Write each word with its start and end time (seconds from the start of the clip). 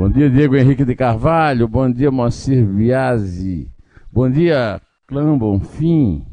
Bom 0.00 0.08
dia, 0.08 0.30
Diego 0.30 0.56
Henrique 0.56 0.82
de 0.82 0.96
Carvalho. 0.96 1.68
Bom 1.68 1.92
dia, 1.92 2.10
Moacir 2.10 2.64
Biasi. 2.64 3.70
Bom 4.10 4.30
dia, 4.30 4.80
Clã 5.06 5.36
Bonfim. 5.36 6.24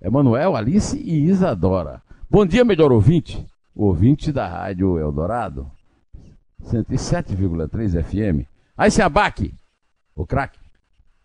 Emanuel, 0.00 0.54
Alice 0.54 0.96
e 0.96 1.24
Isadora. 1.24 2.00
Bom 2.30 2.46
dia, 2.46 2.64
melhor 2.64 2.92
ouvinte. 2.92 3.44
Ouvinte 3.74 4.30
da 4.30 4.46
Rádio 4.46 5.00
Eldorado. 5.00 5.68
107,3 6.62 8.04
FM. 8.04 8.46
Aí 8.76 8.88
se 8.88 9.02
abaque, 9.02 9.52
o 10.14 10.24
craque. 10.24 10.60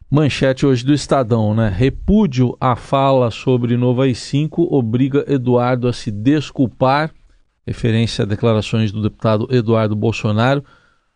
Manchete 0.10 0.66
hoje 0.66 0.84
do 0.84 0.96
Estadão, 0.96 1.54
né? 1.54 1.70
Repúdio 1.70 2.58
à 2.60 2.76
fala 2.76 3.30
sobre 3.30 3.78
Nova 3.78 4.08
I5 4.08 4.66
obriga 4.72 5.24
Eduardo 5.28 5.88
a 5.88 5.94
se 5.94 6.10
desculpar. 6.10 7.14
Referência 7.68 8.24
a 8.24 8.28
declarações 8.28 8.92
do 8.92 9.00
deputado 9.00 9.48
Eduardo 9.52 9.96
Bolsonaro 9.96 10.66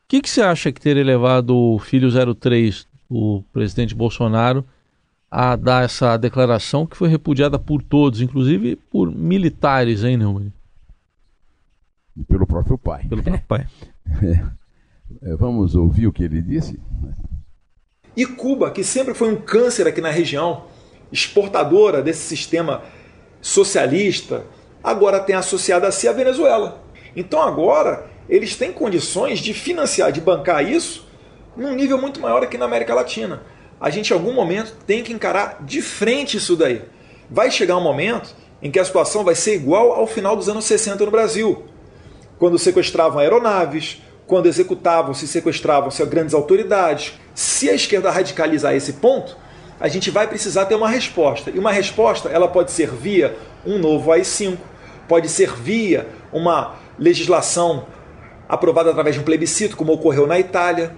que, 0.10 0.22
que 0.22 0.30
você 0.30 0.42
acha 0.42 0.72
que 0.72 0.82
teria 0.82 1.04
levado 1.04 1.56
o 1.56 1.78
filho 1.78 2.10
03, 2.36 2.88
o 3.08 3.44
presidente 3.54 3.94
Bolsonaro, 3.94 4.66
a 5.30 5.56
dar 5.56 5.86
essa 5.86 6.18
declaração 6.18 6.88
que 6.88 6.98
foi 6.98 7.08
repudiada 7.08 7.60
por 7.60 7.84
todos, 7.84 8.20
inclusive 8.20 8.76
por 8.76 9.16
militares, 9.16 10.04
hein, 10.04 10.18
Neumann? 10.18 10.52
Pelo 12.28 12.48
próprio 12.48 12.76
pai. 12.76 13.06
Pelo 13.08 13.22
próprio 13.22 13.46
pai. 13.48 13.68
É, 15.24 15.36
vamos 15.36 15.74
ouvir 15.74 16.06
o 16.06 16.14
que 16.14 16.24
ele 16.24 16.40
disse? 16.40 16.80
E 18.16 18.28
Cuba, 18.28 18.70
que 18.70 18.84
sempre 18.84 19.16
foi 19.16 19.34
um 19.34 19.36
câncer 19.36 19.88
aqui 19.88 20.00
na 20.00 20.12
região, 20.12 20.66
exportadora 21.12 22.04
desse 22.04 22.28
sistema 22.28 22.84
socialista, 23.42 24.46
agora 24.84 25.20
tem 25.20 25.36
associado 25.36 25.88
a 25.88 25.92
si 25.92 26.08
a 26.08 26.14
Venezuela. 26.14 26.84
Então 27.16 27.42
agora 27.42 28.08
eles 28.30 28.56
têm 28.56 28.72
condições 28.72 29.40
de 29.40 29.54
financiar, 29.54 30.12
de 30.12 30.22
bancar 30.22 30.64
isso 30.64 31.08
num 31.58 31.74
nível 31.74 31.98
muito 31.98 32.20
maior 32.20 32.44
aqui 32.44 32.58
na 32.58 32.66
América 32.66 32.94
Latina. 32.94 33.42
A 33.82 33.90
gente, 33.90 34.12
em 34.12 34.14
algum 34.14 34.34
momento, 34.34 34.76
tem 34.86 35.04
que 35.04 35.12
encarar 35.12 35.58
de 35.62 35.82
frente 35.82 36.38
isso 36.38 36.56
daí. 36.56 36.84
Vai 37.30 37.50
chegar 37.50 37.78
um 37.78 37.84
momento 37.84 38.36
em 38.62 38.70
que 38.70 38.80
a 38.80 38.86
situação 38.86 39.24
vai 39.24 39.36
ser 39.36 39.56
igual 39.56 39.94
ao 39.94 40.06
final 40.06 40.36
dos 40.36 40.48
anos 40.50 40.66
60 40.66 41.06
no 41.06 41.12
Brasil, 41.12 41.66
quando 42.38 42.60
sequestravam 42.60 43.20
aeronaves, 43.20 44.02
quando 44.28 44.48
executavam, 44.48 45.14
se 45.14 45.28
sequestravam 45.28 45.90
se 45.90 46.06
grandes 46.06 46.34
autoridades. 46.34 47.14
Se 47.34 47.70
a 47.70 47.74
esquerda 47.74 48.12
radicalizar 48.12 48.76
esse 48.76 48.94
ponto, 48.94 49.36
a 49.80 49.88
gente 49.88 50.12
vai 50.12 50.28
precisar 50.28 50.66
ter 50.66 50.76
uma 50.76 50.90
resposta. 50.90 51.50
E 51.50 51.58
uma 51.58 51.72
resposta 51.72 52.30
ela 52.30 52.48
pode 52.48 52.72
ser 52.72 52.92
via 52.92 53.36
um 53.66 53.80
novo 53.80 54.12
AI-5, 54.12 54.58
pode 55.08 55.30
ser 55.30 55.54
via 55.54 56.08
uma 56.32 56.76
legislação 56.98 57.88
aprovada 58.50 58.90
através 58.90 59.16
de 59.16 59.22
um 59.22 59.24
plebiscito, 59.24 59.78
como 59.78 59.94
ocorreu 59.94 60.26
na 60.26 60.40
Itália. 60.40 60.96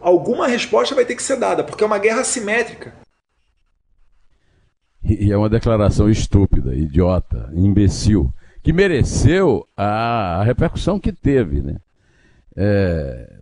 Alguma 0.00 0.46
resposta 0.46 0.94
vai 0.94 1.04
ter 1.04 1.16
que 1.16 1.22
ser 1.22 1.36
dada, 1.36 1.64
porque 1.64 1.82
é 1.82 1.86
uma 1.86 1.98
guerra 1.98 2.20
assimétrica. 2.20 2.94
E 5.02 5.32
é 5.32 5.36
uma 5.36 5.48
declaração 5.48 6.08
estúpida, 6.08 6.72
idiota, 6.72 7.50
imbecil, 7.52 8.32
que 8.62 8.72
mereceu 8.72 9.66
a, 9.76 10.44
repercussão 10.44 11.00
que 11.00 11.12
teve. 11.12 11.60
Né? 11.60 11.76
É, 12.56 13.38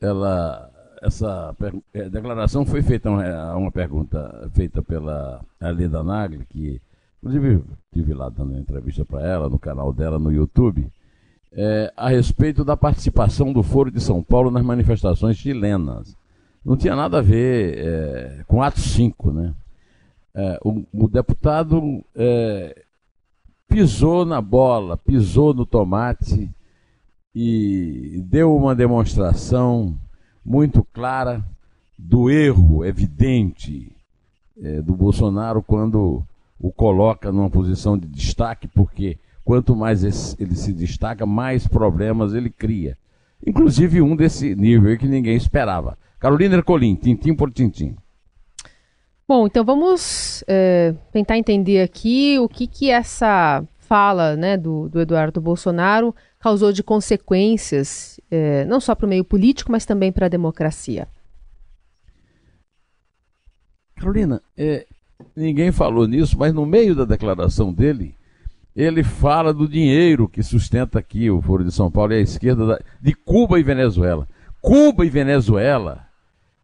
ela, 0.00 0.68
essa 1.00 1.54
é, 1.92 2.08
declaração 2.10 2.66
foi 2.66 2.82
feita 2.82 3.08
uma, 3.08 3.56
uma 3.56 3.70
pergunta 3.70 4.50
feita 4.52 4.82
pela 4.82 5.40
Alida 5.60 6.02
Nagli, 6.02 6.44
que 6.50 6.80
inclusive 7.22 7.62
tive 7.92 8.12
lá 8.12 8.28
dando 8.28 8.58
entrevista 8.58 9.04
para 9.04 9.24
ela 9.24 9.48
no 9.48 9.58
canal 9.58 9.92
dela 9.92 10.18
no 10.18 10.32
YouTube 10.32 10.90
é, 11.56 11.92
a 11.96 12.08
respeito 12.08 12.64
da 12.64 12.76
participação 12.76 13.52
do 13.52 13.62
Foro 13.62 13.90
de 13.90 14.00
São 14.00 14.22
Paulo 14.22 14.50
nas 14.50 14.64
manifestações 14.64 15.36
chilenas. 15.36 16.16
Não 16.64 16.76
tinha 16.76 16.96
nada 16.96 17.18
a 17.18 17.22
ver 17.22 17.78
é, 17.78 18.44
com 18.46 18.62
Atos 18.62 18.84
5, 18.92 19.32
né? 19.32 19.54
É, 20.34 20.58
o, 20.64 20.84
o, 20.92 21.08
deputado 21.08 22.04
é, 22.16 22.82
pisou 23.68 24.24
na 24.24 24.40
bola, 24.40 24.96
pisou 24.96 25.54
no 25.54 25.64
tomate 25.64 26.50
e 27.32 28.20
deu 28.26 28.56
uma 28.56 28.74
demonstração 28.74 29.96
muito 30.44 30.84
clara 30.92 31.44
do 31.96 32.28
erro 32.28 32.84
evidente 32.84 33.94
é, 34.60 34.82
do 34.82 34.94
Bolsonaro 34.94 35.62
quando 35.62 36.24
o 36.58 36.72
coloca 36.72 37.30
numa 37.30 37.50
posição 37.50 37.96
de 37.96 38.08
destaque, 38.08 38.66
porque 38.66 39.18
quanto 39.44 39.76
mais 39.76 40.02
ele 40.38 40.54
se 40.54 40.72
destaca, 40.72 41.26
mais 41.26 41.66
problemas 41.66 42.34
ele 42.34 42.50
cria. 42.50 42.96
Inclusive 43.46 44.00
um 44.00 44.16
desse 44.16 44.54
nível 44.54 44.96
que 44.96 45.06
ninguém 45.06 45.36
esperava. 45.36 45.98
Carolina 46.18 46.56
Ercolim, 46.56 46.94
tintim 46.94 47.34
por 47.34 47.52
tintim. 47.52 47.94
Bom, 49.28 49.46
então 49.46 49.64
vamos 49.64 50.42
é, 50.46 50.94
tentar 51.12 51.36
entender 51.36 51.82
aqui 51.82 52.38
o 52.38 52.48
que, 52.48 52.66
que 52.66 52.90
essa 52.90 53.62
fala 53.78 54.36
né, 54.36 54.56
do, 54.56 54.88
do 54.88 55.00
Eduardo 55.00 55.40
Bolsonaro 55.40 56.14
causou 56.38 56.72
de 56.72 56.82
consequências, 56.82 58.20
é, 58.30 58.64
não 58.64 58.80
só 58.80 58.94
para 58.94 59.06
o 59.06 59.08
meio 59.08 59.24
político, 59.24 59.72
mas 59.72 59.86
também 59.86 60.12
para 60.12 60.26
a 60.26 60.28
democracia. 60.30 61.08
Carolina, 63.96 64.42
é, 64.56 64.86
ninguém 65.34 65.72
falou 65.72 66.06
nisso, 66.06 66.36
mas 66.38 66.52
no 66.52 66.66
meio 66.66 66.94
da 66.94 67.04
declaração 67.04 67.72
dele, 67.72 68.14
ele 68.74 69.04
fala 69.04 69.52
do 69.52 69.68
dinheiro 69.68 70.28
que 70.28 70.42
sustenta 70.42 70.98
aqui 70.98 71.30
o 71.30 71.40
Foro 71.40 71.64
de 71.64 71.72
São 71.72 71.90
Paulo 71.90 72.12
e 72.12 72.16
a 72.16 72.20
esquerda 72.20 72.66
da, 72.66 72.80
de 73.00 73.14
Cuba 73.14 73.58
e 73.60 73.62
Venezuela. 73.62 74.28
Cuba 74.60 75.06
e 75.06 75.10
Venezuela. 75.10 76.06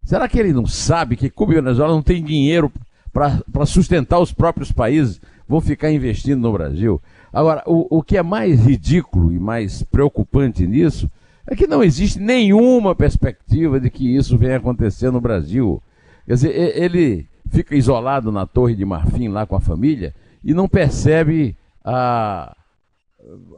Será 0.02 0.28
que 0.28 0.38
ele 0.38 0.52
não 0.52 0.66
sabe 0.66 1.16
que 1.16 1.30
Cuba 1.30 1.52
e 1.52 1.56
Venezuela 1.56 1.92
não 1.92 2.02
têm 2.02 2.24
dinheiro 2.24 2.72
para 3.12 3.66
sustentar 3.66 4.18
os 4.18 4.32
próprios 4.32 4.72
países? 4.72 5.20
Vão 5.48 5.60
ficar 5.60 5.90
investindo 5.90 6.40
no 6.40 6.52
Brasil. 6.52 7.00
Agora, 7.32 7.62
o, 7.66 7.98
o 7.98 8.02
que 8.02 8.16
é 8.16 8.22
mais 8.22 8.64
ridículo 8.64 9.32
e 9.32 9.38
mais 9.38 9.82
preocupante 9.84 10.66
nisso 10.66 11.08
é 11.46 11.54
que 11.54 11.66
não 11.66 11.82
existe 11.82 12.18
nenhuma 12.18 12.94
perspectiva 12.94 13.78
de 13.78 13.90
que 13.90 14.16
isso 14.16 14.36
venha 14.36 14.56
acontecer 14.56 15.10
no 15.10 15.20
Brasil. 15.20 15.80
Quer 16.26 16.34
dizer, 16.34 16.76
ele 16.76 17.26
fica 17.50 17.76
isolado 17.76 18.32
na 18.32 18.46
Torre 18.46 18.74
de 18.74 18.84
Marfim 18.84 19.28
lá 19.28 19.46
com 19.46 19.56
a 19.56 19.60
família 19.60 20.14
e 20.44 20.54
não 20.54 20.68
percebe 20.68 21.56
a, 21.84 22.56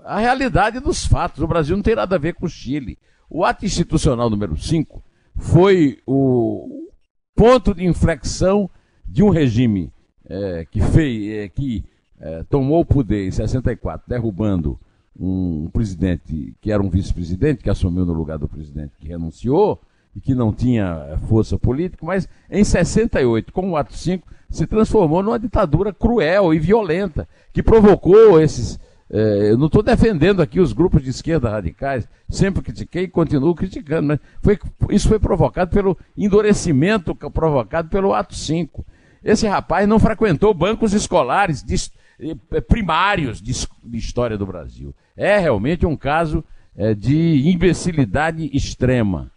a 0.05 0.19
realidade 0.19 0.81
dos 0.81 1.05
fatos. 1.05 1.43
O 1.43 1.47
Brasil 1.47 1.77
não 1.77 1.83
tem 1.83 1.95
nada 1.95 2.17
a 2.17 2.19
ver 2.19 2.35
com 2.35 2.47
o 2.47 2.51
Chile. 2.51 2.99
O 3.29 3.45
ato 3.45 3.65
institucional 3.65 4.29
número 4.29 4.57
5 4.57 5.03
foi 5.37 6.01
o 6.07 6.89
ponto 7.35 7.75
de 7.75 7.85
inflexão 7.85 8.69
de 9.07 9.23
um 9.23 9.31
regime 9.31 9.93
é, 10.29 10.67
que, 10.71 10.81
fez, 10.81 11.33
é, 11.33 11.49
que 11.49 11.85
é, 12.21 12.43
tomou 12.45 12.81
o 12.81 12.87
poder 12.87 13.27
em 13.27 13.31
64, 13.31 14.09
derrubando 14.09 14.79
um 15.19 15.69
presidente 15.73 16.55
que 16.61 16.73
era 16.73 16.83
um 16.83 16.89
vice-presidente, 16.89 17.63
que 17.63 17.71
assumiu 17.71 18.05
no 18.05 18.13
lugar 18.13 18.39
do 18.39 18.49
presidente 18.49 18.93
que 18.99 19.09
renunciou 19.09 19.81
e 20.15 20.21
que 20.21 20.35
não 20.35 20.53
tinha 20.53 21.19
força 21.29 21.59
política, 21.59 22.05
mas 22.05 22.29
em 22.51 22.63
68, 22.63 23.53
com 23.53 23.71
o 23.71 23.77
ato 23.77 23.97
5, 23.97 24.27
se 24.51 24.67
transformou 24.67 25.23
numa 25.23 25.39
ditadura 25.39 25.93
cruel 25.93 26.53
e 26.53 26.59
violenta, 26.59 27.27
que 27.53 27.63
provocou 27.63 28.41
esses. 28.41 28.79
É, 29.11 29.51
eu 29.51 29.59
não 29.59 29.67
estou 29.67 29.83
defendendo 29.83 30.41
aqui 30.41 30.61
os 30.61 30.73
grupos 30.73 31.03
de 31.03 31.11
esquerda 31.11 31.51
radicais, 31.51 32.09
sempre 32.29 32.63
critiquei 32.63 33.05
e 33.05 33.09
continuo 33.09 33.55
criticando, 33.55 34.09
mas 34.09 34.19
foi, 34.41 34.59
isso 34.91 35.09
foi 35.09 35.19
provocado 35.19 35.71
pelo 35.71 35.99
endurecimento 36.17 37.15
provocado 37.15 37.89
pelo 37.89 38.15
ato 38.15 38.35
5. 38.35 38.85
Esse 39.25 39.47
rapaz 39.47 39.89
não 39.89 39.99
frequentou 39.99 40.53
bancos 40.53 40.93
escolares 40.93 41.63
de, 41.63 41.77
eh, 42.21 42.61
primários 42.61 43.41
de, 43.41 43.53
de, 43.85 43.99
história 43.99 44.37
do 44.37 44.47
Brasil. 44.47 44.95
É 45.17 45.39
realmente 45.39 45.87
um 45.87 45.97
caso 45.97 46.45
é, 46.77 46.95
de 46.95 47.49
imbecilidade 47.49 48.51
extrema. 48.53 49.32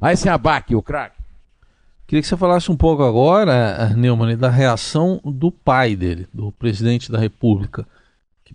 Aí 0.00 0.14
esse 0.14 0.28
abaque, 0.28 0.74
o 0.74 0.82
craque. 0.82 1.18
Queria 2.06 2.22
que 2.22 2.28
você 2.28 2.36
falasse 2.36 2.70
um 2.70 2.76
pouco 2.76 3.02
agora, 3.02 3.92
Neumann, 3.94 4.36
da 4.36 4.48
reação 4.48 5.20
do 5.24 5.50
pai 5.50 5.94
dele, 5.94 6.26
do 6.32 6.50
presidente 6.52 7.12
da 7.12 7.18
República. 7.18 7.86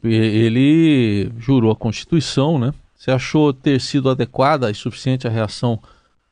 Ele 0.04 1.31
jurou 1.38 1.72
a 1.72 1.75
Constituição, 1.75 2.57
né? 2.57 2.74
Você 2.95 3.12
achou 3.12 3.54
ter 3.54 3.80
sido 3.80 4.10
adequada 4.10 4.72
e 4.72 4.74
suficiente 4.74 5.28
a 5.28 5.30
reação 5.30 5.80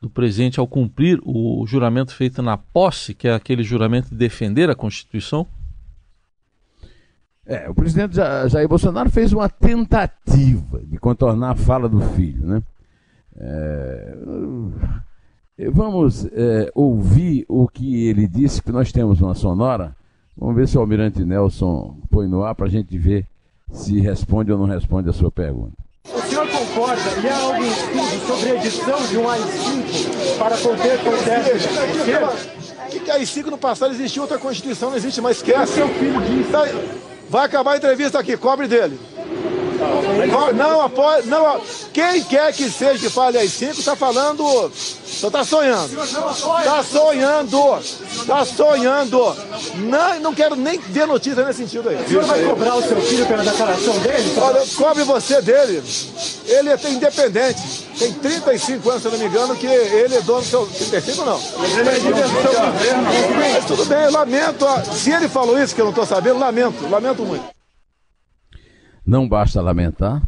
do 0.02 0.10
presidente 0.10 0.60
ao 0.60 0.66
cumprir 0.66 1.22
o 1.24 1.64
juramento 1.68 2.16
feito 2.16 2.42
na 2.42 2.58
posse, 2.58 3.14
que 3.14 3.28
é 3.28 3.34
aquele 3.36 3.62
juramento 3.62 4.10
de 4.10 4.16
defender 4.16 4.70
a 4.70 4.76
Constituição? 4.76 5.46
É, 7.46 7.70
o 7.70 7.76
presidente 7.76 8.16
Jair 8.16 8.68
Bolsonaro 8.68 9.12
fez 9.12 9.32
uma 9.32 9.48
tentativa 9.48 10.80
de 10.80 10.98
contornar 10.98 11.52
a 11.52 11.56
fala 11.56 11.88
do 11.88 12.02
filho, 12.16 12.48
né? 12.48 12.64
É, 13.38 14.16
vamos 15.72 16.26
é, 16.26 16.72
ouvir 16.74 17.46
o 17.48 17.68
que 17.68 18.08
ele 18.08 18.28
disse, 18.28 18.62
que 18.62 18.72
nós 18.72 18.92
temos 18.92 19.22
uma 19.22 19.36
sonora. 19.36 19.96
Vamos 20.38 20.56
ver 20.56 20.68
se 20.68 20.78
o 20.78 20.82
Almirante 20.82 21.24
Nelson 21.24 21.98
põe 22.10 22.28
no 22.28 22.44
ar 22.44 22.56
para 22.56 22.68
a 22.68 22.70
gente 22.70 22.98
ver 22.98 23.28
se 23.72 24.00
responde 24.00 24.52
ou 24.52 24.58
não 24.58 24.66
responde 24.66 25.10
a 25.10 25.14
sua 25.14 25.32
pergunta. 25.32 25.76
O 26.04 26.20
senhor 26.22 26.48
concorda 26.48 27.02
e 27.24 27.28
há 27.28 27.38
algum 27.38 27.64
estudo 27.64 28.28
sobre 28.28 28.50
a 28.50 28.56
edição 28.56 29.08
de 29.08 29.18
um 29.18 29.30
AI-5 29.30 30.38
para 30.40 30.58
conter 30.58 31.00
protestos 31.00 31.62
de 31.62 31.98
esquerda? 31.98 32.62
que, 32.92 33.00
que 33.00 33.12
AI-5 33.12 33.46
no 33.46 33.58
passado 33.58 33.94
existia 33.94 34.22
outra 34.22 34.38
Constituição, 34.38 34.90
não 34.90 34.98
existe 34.98 35.22
mais, 35.22 35.38
esquece. 35.38 35.72
O 35.72 35.76
seu 35.76 35.88
filho 35.90 36.22
disse. 36.22 36.52
Vai 37.30 37.46
acabar 37.46 37.74
a 37.74 37.78
entrevista 37.78 38.20
aqui, 38.20 38.36
cobre 38.36 38.68
dele. 38.68 39.00
Não, 40.56 40.82
após, 40.82 41.26
não, 41.26 41.62
quem 41.94 42.24
quer 42.24 42.54
que 42.54 42.70
seja 42.70 43.00
que 43.00 43.10
fale 43.10 43.38
AI-5 43.38 43.80
está 43.80 43.96
falando, 43.96 44.72
só 45.06 45.28
está 45.28 45.44
sonhando. 45.44 46.04
Está 46.04 46.84
sonhando, 46.84 47.80
está 47.80 48.46
sonhando. 48.46 49.36
Não, 49.76 50.20
não 50.20 50.34
quero 50.34 50.56
nem 50.56 50.80
ver 50.80 51.08
notícia 51.08 51.44
nesse 51.46 51.60
sentido 51.60 51.90
aí. 51.90 51.96
O 51.96 52.08
senhor 52.08 52.24
vai 52.24 52.44
cobrar 52.44 52.76
o 52.76 52.82
seu 52.82 53.02
filho 53.02 53.26
pela 53.26 53.44
declaração 53.44 53.98
dele? 54.00 54.34
Olha, 54.38 54.64
cobre 54.76 55.04
você 55.04 55.42
dele. 55.42 55.84
Ele 56.46 56.70
é 56.70 56.90
independente. 56.90 57.62
Tem 57.98 58.14
35 58.14 58.90
anos, 58.90 59.02
se 59.02 59.08
eu 59.08 59.12
não 59.12 59.20
me 59.20 59.26
engano, 59.26 59.56
que 59.56 59.68
ele 59.68 60.16
é 60.16 60.22
dono 60.22 60.42
do 60.42 60.48
seu. 60.48 60.66
35 60.66 61.26
não. 61.26 61.40
Ele 61.64 61.90
é 61.90 61.94
do 61.94 62.02
seu 62.02 62.62
governo. 62.62 63.10
Mas 63.54 63.66
tudo 63.66 63.86
bem, 63.86 64.04
eu 64.04 64.12
lamento. 64.12 64.66
Se 64.94 65.12
ele 65.12 65.28
falou 65.28 65.62
isso 65.62 65.76
que 65.76 65.82
eu 65.82 65.86
não 65.86 65.92
estou 65.92 66.06
sabendo, 66.06 66.40
lamento, 66.40 66.90
lamento 66.90 67.24
muito. 67.24 67.61
Não 69.06 69.28
basta 69.28 69.62
lamentar, 69.62 70.22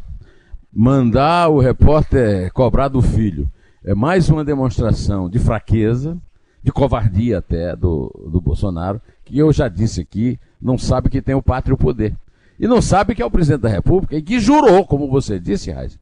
mandar 0.71 1.49
o 1.49 1.59
repórter 1.59 2.51
cobrar 2.51 2.87
do 2.87 3.01
filho. 3.01 3.47
É 3.83 3.93
mais 3.93 4.29
uma 4.29 4.43
demonstração 4.43 5.29
de 5.29 5.37
fraqueza, 5.37 6.17
de 6.63 6.71
covardia 6.71 7.37
até 7.37 7.75
do, 7.75 8.11
do 8.31 8.41
Bolsonaro, 8.41 9.01
que 9.25 9.37
eu 9.37 9.51
já 9.51 9.67
disse 9.67 10.01
aqui, 10.01 10.39
não 10.61 10.77
sabe 10.77 11.09
que 11.09 11.21
tem 11.21 11.35
o 11.35 11.41
pátrio 11.41 11.77
poder. 11.77 12.15
E 12.59 12.67
não 12.67 12.81
sabe 12.81 13.13
que 13.13 13.21
é 13.21 13.25
o 13.25 13.31
presidente 13.31 13.61
da 13.61 13.69
República 13.69 14.15
e 14.15 14.21
que 14.21 14.39
jurou, 14.39 14.85
como 14.85 15.09
você 15.09 15.39
disse, 15.39 15.71
Raiz, 15.71 15.99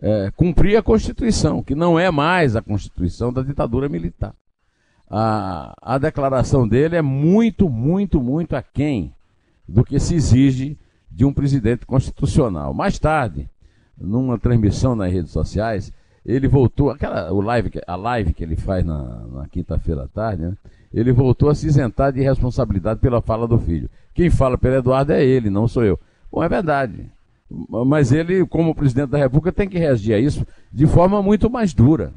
é, 0.00 0.30
cumprir 0.36 0.76
a 0.76 0.82
Constituição, 0.82 1.62
que 1.62 1.74
não 1.74 1.98
é 1.98 2.10
mais 2.10 2.54
a 2.54 2.62
Constituição 2.62 3.32
da 3.32 3.42
ditadura 3.42 3.88
militar. 3.88 4.34
A, 5.08 5.74
a 5.80 5.98
declaração 5.98 6.66
dele 6.66 6.96
é 6.96 7.02
muito, 7.02 7.68
muito, 7.68 8.20
muito 8.20 8.54
aquém 8.54 9.14
do 9.66 9.84
que 9.84 9.98
se 9.98 10.14
exige 10.14 10.76
de 11.14 11.24
um 11.24 11.32
presidente 11.32 11.84
constitucional. 11.86 12.72
Mais 12.72 12.98
tarde, 12.98 13.48
numa 13.98 14.38
transmissão 14.38 14.96
nas 14.96 15.12
redes 15.12 15.30
sociais, 15.30 15.92
ele 16.24 16.48
voltou, 16.48 16.90
aquela 16.90 17.32
o 17.32 17.40
live, 17.40 17.70
a 17.86 17.96
live 17.96 18.32
que 18.32 18.42
ele 18.42 18.56
faz 18.56 18.84
na, 18.84 19.26
na 19.32 19.48
quinta-feira 19.48 20.04
à 20.04 20.08
tarde, 20.08 20.42
né? 20.42 20.56
ele 20.92 21.12
voltou 21.12 21.48
a 21.48 21.54
se 21.54 21.66
isentar 21.66 22.12
de 22.12 22.20
responsabilidade 22.20 23.00
pela 23.00 23.20
fala 23.20 23.46
do 23.46 23.58
filho. 23.58 23.90
Quem 24.14 24.30
fala 24.30 24.56
pelo 24.56 24.76
Eduardo 24.76 25.12
é 25.12 25.24
ele, 25.24 25.50
não 25.50 25.66
sou 25.66 25.84
eu. 25.84 25.98
Bom, 26.30 26.42
é 26.42 26.48
verdade. 26.48 27.10
Mas 27.86 28.12
ele, 28.12 28.46
como 28.46 28.74
presidente 28.74 29.10
da 29.10 29.18
República, 29.18 29.52
tem 29.52 29.68
que 29.68 29.78
reagir 29.78 30.14
a 30.14 30.18
isso 30.18 30.46
de 30.72 30.86
forma 30.86 31.22
muito 31.22 31.50
mais 31.50 31.74
dura. 31.74 32.12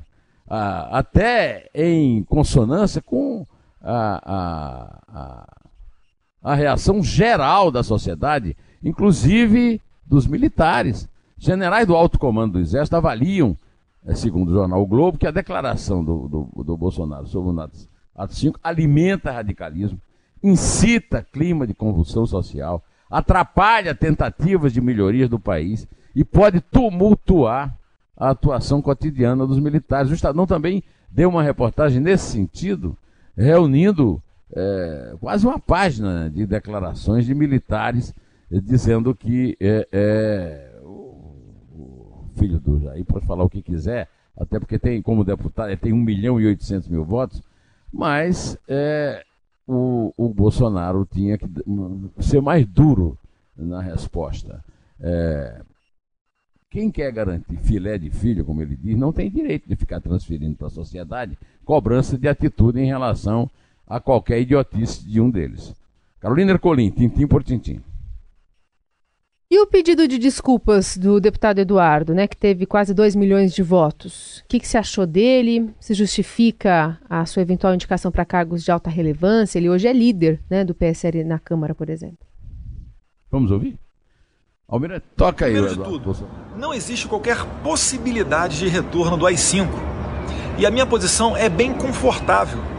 Ah, 0.47 0.99
até 0.99 1.69
em 1.73 2.23
consonância 2.23 3.01
com 3.01 3.45
a, 3.81 4.21
a, 4.25 5.01
a, 5.07 6.51
a 6.51 6.55
reação 6.55 7.03
geral 7.03 7.71
da 7.71 7.83
sociedade 7.83 8.55
inclusive 8.85 9.81
dos 10.05 10.27
militares. 10.27 11.09
Generais 11.37 11.87
do 11.87 11.95
alto 11.95 12.19
comando 12.19 12.53
do 12.53 12.59
Exército 12.59 12.95
avaliam, 12.95 13.57
é, 14.05 14.13
segundo 14.13 14.49
o 14.49 14.53
jornal 14.53 14.81
o 14.81 14.85
Globo, 14.85 15.17
que 15.17 15.27
a 15.27 15.31
declaração 15.31 16.03
do, 16.03 16.27
do, 16.29 16.63
do 16.63 16.77
Bolsonaro 16.77 17.27
sobre 17.27 17.51
o 17.51 17.69
ato 18.15 18.33
5 18.33 18.59
alimenta 18.63 19.31
radicalismo, 19.31 19.99
incita 20.41 21.25
clima 21.33 21.65
de 21.65 21.73
convulsão 21.73 22.25
social, 22.25 22.81
atrapalha 23.09 23.93
tentativas 23.95 24.71
de 24.71 24.79
melhorias 24.79 25.27
do 25.27 25.39
país 25.39 25.87
e 26.15 26.23
pode 26.23 26.61
tumultuar 26.61 27.75
a 28.15 28.29
atuação 28.29 28.81
cotidiana 28.81 29.45
dos 29.45 29.59
militares. 29.59 30.11
O 30.11 30.13
Estadão 30.13 30.45
também 30.45 30.83
deu 31.09 31.29
uma 31.29 31.43
reportagem 31.43 31.99
nesse 31.99 32.31
sentido, 32.31 32.97
reunindo 33.35 34.21
é, 34.53 35.15
quase 35.19 35.45
uma 35.45 35.59
página 35.59 36.29
de 36.29 36.45
declarações 36.45 37.25
de 37.25 37.33
militares 37.35 38.13
dizendo 38.61 39.13
que 39.15 39.57
é, 39.59 39.87
é, 39.91 40.79
o, 40.83 42.29
filho 42.35 42.59
do 42.59 42.79
Jair 42.79 43.05
pode 43.05 43.25
falar 43.25 43.43
o 43.43 43.49
que 43.49 43.61
quiser, 43.61 44.09
até 44.37 44.59
porque 44.59 44.77
tem, 44.77 45.01
como 45.01 45.23
deputado, 45.23 45.69
ele 45.69 45.77
tem 45.77 45.93
1 45.93 45.97
milhão 45.97 46.39
e 46.39 46.45
800 46.47 46.89
mil 46.89 47.03
votos, 47.03 47.41
mas 47.91 48.57
é, 48.67 49.23
o, 49.67 50.13
o 50.17 50.29
Bolsonaro 50.33 51.07
tinha 51.09 51.37
que 51.37 51.47
ser 52.19 52.41
mais 52.41 52.65
duro 52.65 53.17
na 53.55 53.81
resposta. 53.81 54.63
É, 54.99 55.61
quem 56.69 56.91
quer 56.91 57.11
garantir 57.11 57.55
filé 57.57 57.97
de 57.97 58.09
filho, 58.09 58.43
como 58.43 58.61
ele 58.61 58.75
diz, 58.75 58.97
não 58.97 59.13
tem 59.13 59.31
direito 59.31 59.67
de 59.67 59.75
ficar 59.75 60.01
transferindo 60.01 60.57
para 60.57 60.67
a 60.67 60.71
sociedade 60.71 61.37
cobrança 61.63 62.17
de 62.17 62.27
atitude 62.27 62.79
em 62.79 62.85
relação 62.85 63.49
a 63.87 63.99
qualquer 63.99 64.41
idiotice 64.41 65.07
de 65.07 65.21
um 65.21 65.29
deles. 65.29 65.73
Carolina 66.19 66.51
Ercolim, 66.51 66.89
tintim 66.89 67.27
por 67.27 67.43
tintim. 67.43 67.81
E 69.55 69.59
o 69.61 69.65
pedido 69.65 70.05
de 70.05 70.17
desculpas 70.17 70.97
do 70.97 71.17
deputado 71.17 71.59
Eduardo, 71.59 72.13
né, 72.13 72.27
que 72.27 72.35
teve 72.35 72.65
quase 72.65 72.93
2 72.93 73.15
milhões 73.15 73.53
de 73.53 73.63
votos? 73.63 74.39
O 74.39 74.49
que, 74.49 74.59
que 74.59 74.67
você 74.67 74.77
achou 74.77 75.07
dele? 75.07 75.73
Se 75.79 75.93
justifica 75.93 76.99
a 77.09 77.25
sua 77.25 77.41
eventual 77.41 77.73
indicação 77.73 78.11
para 78.11 78.25
cargos 78.25 78.65
de 78.65 78.69
alta 78.69 78.89
relevância? 78.89 79.57
Ele 79.57 79.69
hoje 79.69 79.87
é 79.87 79.93
líder 79.93 80.41
né, 80.49 80.65
do 80.65 80.75
PSL 80.75 81.23
na 81.23 81.39
Câmara, 81.39 81.73
por 81.73 81.89
exemplo. 81.89 82.17
Vamos 83.31 83.49
ouvir? 83.49 83.79
Almirante, 84.67 85.05
toca 85.15 85.45
aí, 85.45 85.53
Primeiro 85.53 85.77
de 85.77 85.83
tudo, 85.85 86.27
não 86.57 86.73
existe 86.73 87.07
qualquer 87.07 87.41
possibilidade 87.63 88.59
de 88.59 88.67
retorno 88.67 89.15
do 89.15 89.25
AI-5. 89.25 89.69
E 90.57 90.65
a 90.65 90.69
minha 90.69 90.85
posição 90.85 91.37
é 91.37 91.47
bem 91.47 91.73
confortável 91.73 92.74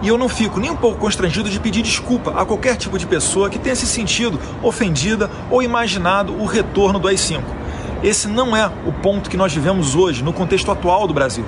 e 0.00 0.08
eu 0.08 0.16
não 0.16 0.28
fico 0.28 0.60
nem 0.60 0.70
um 0.70 0.76
pouco 0.76 0.98
constrangido 0.98 1.50
de 1.50 1.58
pedir 1.58 1.82
desculpa 1.82 2.30
a 2.40 2.44
qualquer 2.44 2.76
tipo 2.76 2.98
de 2.98 3.06
pessoa 3.06 3.50
que 3.50 3.58
tenha 3.58 3.74
se 3.74 3.86
sentido 3.86 4.38
ofendida 4.62 5.30
ou 5.50 5.62
imaginado 5.62 6.32
o 6.34 6.44
retorno 6.44 6.98
do 6.98 7.08
AI-5. 7.08 7.42
Esse 8.02 8.28
não 8.28 8.56
é 8.56 8.70
o 8.86 8.92
ponto 8.92 9.28
que 9.28 9.36
nós 9.36 9.52
vivemos 9.52 9.96
hoje, 9.96 10.22
no 10.22 10.32
contexto 10.32 10.70
atual 10.70 11.08
do 11.08 11.14
Brasil. 11.14 11.44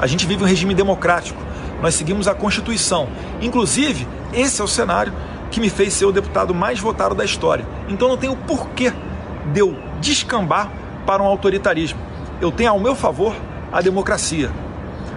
A 0.00 0.06
gente 0.06 0.26
vive 0.26 0.42
um 0.42 0.46
regime 0.46 0.74
democrático, 0.74 1.40
nós 1.80 1.94
seguimos 1.94 2.26
a 2.26 2.34
Constituição. 2.34 3.08
Inclusive, 3.40 4.06
esse 4.32 4.60
é 4.60 4.64
o 4.64 4.68
cenário 4.68 5.12
que 5.50 5.60
me 5.60 5.70
fez 5.70 5.92
ser 5.92 6.06
o 6.06 6.12
deputado 6.12 6.52
mais 6.52 6.80
votado 6.80 7.14
da 7.14 7.24
história. 7.24 7.64
Então 7.88 8.08
não 8.08 8.16
tenho 8.16 8.34
porquê 8.34 8.92
de 9.52 9.60
eu 9.60 9.76
descambar 10.00 10.72
para 11.06 11.22
um 11.22 11.26
autoritarismo. 11.26 12.00
Eu 12.40 12.50
tenho 12.50 12.70
ao 12.70 12.80
meu 12.80 12.96
favor 12.96 13.34
a 13.70 13.80
democracia. 13.80 14.50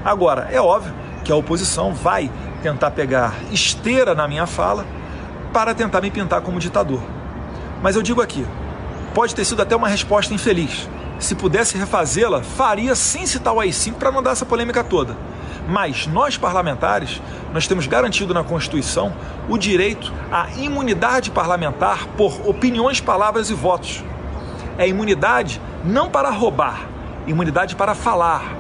Agora, 0.03 0.49
é 0.51 0.61
óbvio 0.61 0.93
que 1.23 1.31
a 1.31 1.35
oposição 1.35 1.93
vai 1.93 2.29
tentar 2.65 2.89
pegar 2.89 3.35
esteira 3.51 4.15
na 4.15 4.27
minha 4.27 4.47
fala 4.47 4.87
para 5.53 5.75
tentar 5.75 6.01
me 6.01 6.09
pintar 6.09 6.41
como 6.41 6.57
ditador. 6.57 6.99
Mas 7.79 7.95
eu 7.95 8.01
digo 8.01 8.23
aqui, 8.23 8.43
pode 9.13 9.35
ter 9.35 9.45
sido 9.45 9.61
até 9.61 9.75
uma 9.75 9.87
resposta 9.87 10.33
infeliz. 10.33 10.89
Se 11.19 11.35
pudesse 11.35 11.77
refazê-la, 11.77 12.41
faria 12.41 12.95
sem 12.95 13.27
citar 13.27 13.53
o 13.53 13.59
AI-5 13.59 13.93
para 13.93 14.11
não 14.11 14.23
dar 14.23 14.31
essa 14.31 14.47
polêmica 14.47 14.83
toda. 14.83 15.15
Mas 15.67 16.07
nós 16.07 16.37
parlamentares, 16.37 17.21
nós 17.53 17.67
temos 17.67 17.85
garantido 17.85 18.33
na 18.33 18.43
Constituição 18.43 19.13
o 19.47 19.59
direito 19.59 20.11
à 20.31 20.49
imunidade 20.57 21.29
parlamentar 21.29 22.07
por 22.17 22.49
opiniões, 22.49 22.99
palavras 22.99 23.51
e 23.51 23.53
votos. 23.53 24.03
É 24.75 24.87
imunidade 24.87 25.61
não 25.83 26.09
para 26.09 26.31
roubar, 26.31 26.87
imunidade 27.27 27.75
para 27.75 27.93
falar, 27.93 28.55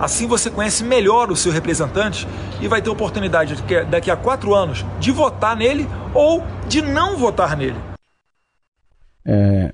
Assim 0.00 0.26
você 0.26 0.50
conhece 0.50 0.82
melhor 0.82 1.30
o 1.30 1.36
seu 1.36 1.52
representante 1.52 2.26
e 2.60 2.68
vai 2.68 2.82
ter 2.82 2.90
oportunidade 2.90 3.56
daqui 3.90 4.10
a 4.10 4.16
quatro 4.16 4.54
anos 4.54 4.84
de 4.98 5.10
votar 5.10 5.56
nele 5.56 5.86
ou 6.12 6.42
de 6.68 6.82
não 6.82 7.16
votar 7.16 7.56
nele. 7.56 7.76
É, 9.24 9.72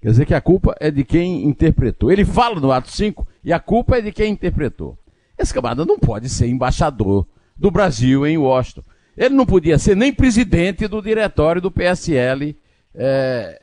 quer 0.00 0.10
dizer 0.10 0.26
que 0.26 0.34
a 0.34 0.40
culpa 0.40 0.74
é 0.80 0.90
de 0.90 1.04
quem 1.04 1.44
interpretou. 1.44 2.10
Ele 2.10 2.24
fala 2.24 2.60
no 2.60 2.72
ato 2.72 2.90
5 2.90 3.26
e 3.44 3.52
a 3.52 3.58
culpa 3.58 3.98
é 3.98 4.00
de 4.00 4.12
quem 4.12 4.32
interpretou. 4.32 4.96
Esse 5.38 5.52
camarada 5.52 5.84
não 5.84 5.98
pode 5.98 6.28
ser 6.28 6.48
embaixador 6.48 7.26
do 7.56 7.70
Brasil 7.70 8.26
em 8.26 8.38
Washington. 8.38 8.82
Ele 9.16 9.34
não 9.34 9.44
podia 9.44 9.78
ser 9.78 9.96
nem 9.96 10.12
presidente 10.12 10.86
do 10.86 11.02
diretório 11.02 11.60
do 11.60 11.70
PSL 11.70 12.56
é, 12.94 13.60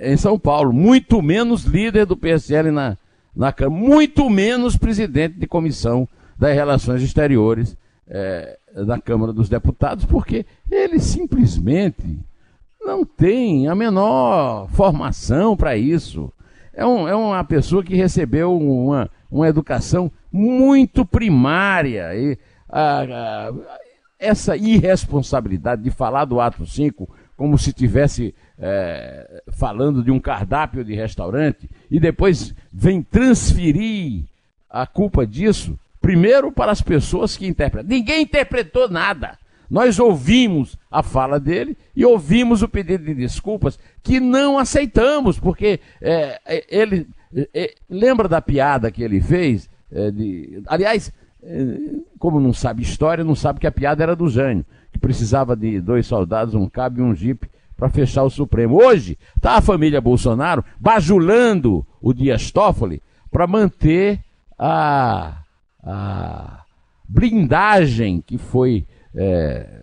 em 0.00 0.16
São 0.16 0.38
Paulo, 0.38 0.72
muito 0.72 1.20
menos 1.22 1.64
líder 1.64 2.06
do 2.06 2.16
PSL 2.16 2.70
na, 2.70 2.96
na 3.38 3.52
Câmara, 3.52 3.80
muito 3.80 4.28
menos 4.28 4.76
presidente 4.76 5.38
de 5.38 5.46
comissão 5.46 6.08
das 6.36 6.52
Relações 6.52 7.00
Exteriores 7.00 7.76
é, 8.08 8.58
da 8.84 9.00
Câmara 9.00 9.32
dos 9.32 9.48
Deputados, 9.48 10.04
porque 10.04 10.44
ele 10.68 10.98
simplesmente 10.98 12.18
não 12.80 13.04
tem 13.04 13.68
a 13.68 13.76
menor 13.76 14.68
formação 14.70 15.56
para 15.56 15.76
isso. 15.76 16.32
É, 16.74 16.84
um, 16.84 17.06
é, 17.06 17.14
uma 17.14 17.44
pessoa 17.44 17.84
que 17.84 17.94
recebeu 17.94 18.56
uma, 18.58 19.08
uma 19.30 19.46
educação 19.46 20.10
muito 20.32 21.04
primária. 21.04 22.16
E, 22.16 22.36
a, 22.68 23.02
a, 23.02 23.52
essa 24.18 24.56
irresponsabilidade 24.56 25.82
de 25.82 25.92
falar 25.92 26.24
do 26.24 26.40
ato 26.40 26.66
5 26.66 27.08
como 27.36 27.56
se 27.56 27.72
tivesse 27.72 28.34
é, 28.58 29.42
falando 29.52 30.02
de 30.02 30.10
um 30.10 30.18
cardápio 30.18 30.84
de 30.84 30.94
restaurante 30.94 31.68
e 31.90 32.00
depois 32.00 32.54
vem 32.72 33.02
transferir 33.02 34.24
a 34.68 34.86
culpa 34.86 35.26
disso 35.26 35.78
primeiro 36.00 36.50
para 36.50 36.72
as 36.72 36.82
pessoas 36.82 37.36
que 37.36 37.46
interpretam. 37.46 37.88
Ninguém 37.88 38.22
interpretou 38.22 38.88
nada. 38.88 39.38
Nós 39.70 39.98
ouvimos 39.98 40.78
a 40.90 41.02
fala 41.02 41.38
dele 41.38 41.76
e 41.94 42.04
ouvimos 42.04 42.62
o 42.62 42.68
pedido 42.68 43.04
de 43.04 43.14
desculpas 43.14 43.78
que 44.02 44.18
não 44.18 44.58
aceitamos, 44.58 45.38
porque 45.38 45.78
é, 46.00 46.40
é 46.46 46.64
ele 46.68 47.06
é, 47.54 47.74
lembra 47.88 48.26
da 48.26 48.40
piada 48.40 48.90
que 48.90 49.02
ele 49.02 49.20
fez. 49.20 49.68
É, 49.92 50.10
de, 50.10 50.62
aliás, 50.66 51.12
é, 51.42 51.64
como 52.18 52.40
não 52.40 52.52
sabe 52.52 52.82
história, 52.82 53.22
não 53.22 53.34
sabe 53.34 53.60
que 53.60 53.66
a 53.66 53.72
piada 53.72 54.02
era 54.02 54.16
do 54.16 54.28
Jânio, 54.28 54.64
que 54.90 54.98
precisava 54.98 55.54
de 55.54 55.80
dois 55.80 56.06
soldados, 56.06 56.54
um 56.54 56.68
cabo 56.68 57.00
e 57.00 57.02
um 57.02 57.14
jipe 57.14 57.48
para 57.78 57.88
fechar 57.88 58.24
o 58.24 58.30
Supremo. 58.30 58.82
Hoje 58.82 59.16
está 59.36 59.56
a 59.56 59.62
família 59.62 60.00
Bolsonaro 60.00 60.64
bajulando 60.80 61.86
o 62.02 62.12
Dias 62.12 62.50
Toffoli 62.50 63.00
para 63.30 63.46
manter 63.46 64.20
a, 64.58 65.42
a 65.80 66.64
blindagem 67.08 68.20
que 68.20 68.36
foi 68.36 68.84
é, 69.14 69.82